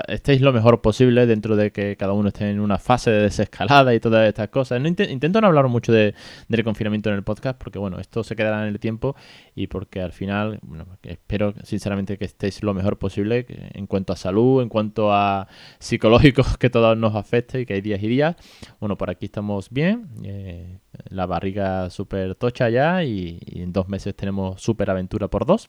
estéis 0.09 0.41
lo 0.41 0.53
mejor 0.53 0.81
posible 0.81 1.27
dentro 1.27 1.57
de 1.57 1.71
que 1.71 1.97
cada 1.97 2.13
uno 2.13 2.29
esté 2.29 2.51
en 2.51 2.61
una 2.61 2.79
fase 2.79 3.11
de 3.11 3.23
desescalada 3.23 3.95
y 3.95 4.01
todas 4.01 4.29
estas 4.29 4.49
cosas. 4.49 4.81
No 4.81 4.89
intento 4.89 5.41
no 5.41 5.47
hablar 5.47 5.69
mucho 5.69 5.93
de, 5.93 6.15
del 6.49 6.65
confinamiento 6.65 7.11
en 7.11 7.17
el 7.17 7.23
podcast 7.23 7.59
porque, 7.59 7.79
bueno, 7.79 7.99
esto 7.99 8.25
se 8.25 8.37
quedará 8.37 8.63
en 8.63 8.69
el 8.69 8.81
tiempo 8.81 9.17
y 9.55 9.67
porque 9.67 10.01
al 10.01 10.13
final, 10.13 10.59
bueno, 10.63 10.87
espero 11.03 11.55
sinceramente 11.63 12.19
que 12.19 12.25
estéis 12.25 12.63
lo 12.63 12.75
mejor 12.75 12.99
posible 12.99 13.47
en 13.49 13.87
cuanto 13.87 14.13
a 14.13 14.17
salud, 14.17 14.63
en 14.63 14.69
cuanto 14.69 15.13
a 15.13 15.49
psicológicos 15.79 16.57
que 16.59 16.71
todo 16.71 16.95
nos 16.97 17.15
afecte 17.15 17.61
y 17.61 17.67
que 17.67 17.75
hay 17.75 17.81
días 17.81 18.03
y 18.03 18.09
días. 18.09 18.37
Bueno, 18.81 18.97
por 18.97 19.11
aquí 19.11 19.27
estamos 19.27 19.71
bien. 19.71 20.09
Eh, 20.25 20.79
la 21.11 21.27
barriga 21.27 21.91
súper 21.91 22.35
tocha 22.35 22.71
ya 22.71 23.05
y, 23.05 23.39
y 23.45 23.63
en 23.63 23.73
dos 23.73 23.89
meses 23.89 24.15
tenemos 24.17 24.61
súper 24.61 24.91
aventura 24.91 25.29
por 25.29 25.47
dos. 25.47 25.69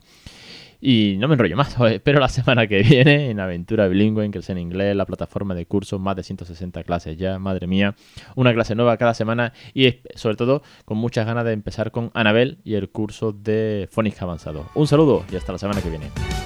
Y 0.80 1.16
no 1.18 1.28
me 1.28 1.34
enrollo 1.34 1.56
más, 1.56 1.76
espero 1.92 2.20
la 2.20 2.30
semana 2.30 2.68
que 2.68 2.84
viene 2.84 3.30
en 3.30 3.40
Aventura 3.40 3.88
Bilingüe, 3.88 4.26
en 4.26 4.32
que 4.32 4.42
en 4.48 4.58
inglés, 4.58 4.96
la 4.96 5.06
plataforma 5.06 5.56
de 5.56 5.66
cursos, 5.66 6.00
más 6.00 6.16
de 6.16 6.24
160 6.24 6.84
clases 6.84 7.18
ya, 7.18 7.40
madre 7.40 7.68
mía, 7.68 7.96
una 8.36 8.54
clase 8.54 8.76
nueva 8.76 8.98
cada 8.98 9.14
semana 9.14 9.54
y 9.74 9.96
sobre 10.16 10.36
todo 10.36 10.62
con 10.86 10.98
muchas 10.98 11.26
ganas 11.26 11.44
de 11.44 11.54
empezar 11.54 11.92
con 11.92 12.12
Anabel 12.14 12.60
y 12.64 12.76
el 12.76 12.90
curso 12.90 13.34
de 13.34 13.90
Phonics 13.92 14.22
avanzado. 14.22 14.70
Un 14.76 14.88
saludo 14.88 15.26
y 15.32 15.36
hasta 15.36 15.52
la 15.52 15.58
semana 15.58 15.82
que 15.82 15.90
viene. 15.90 16.37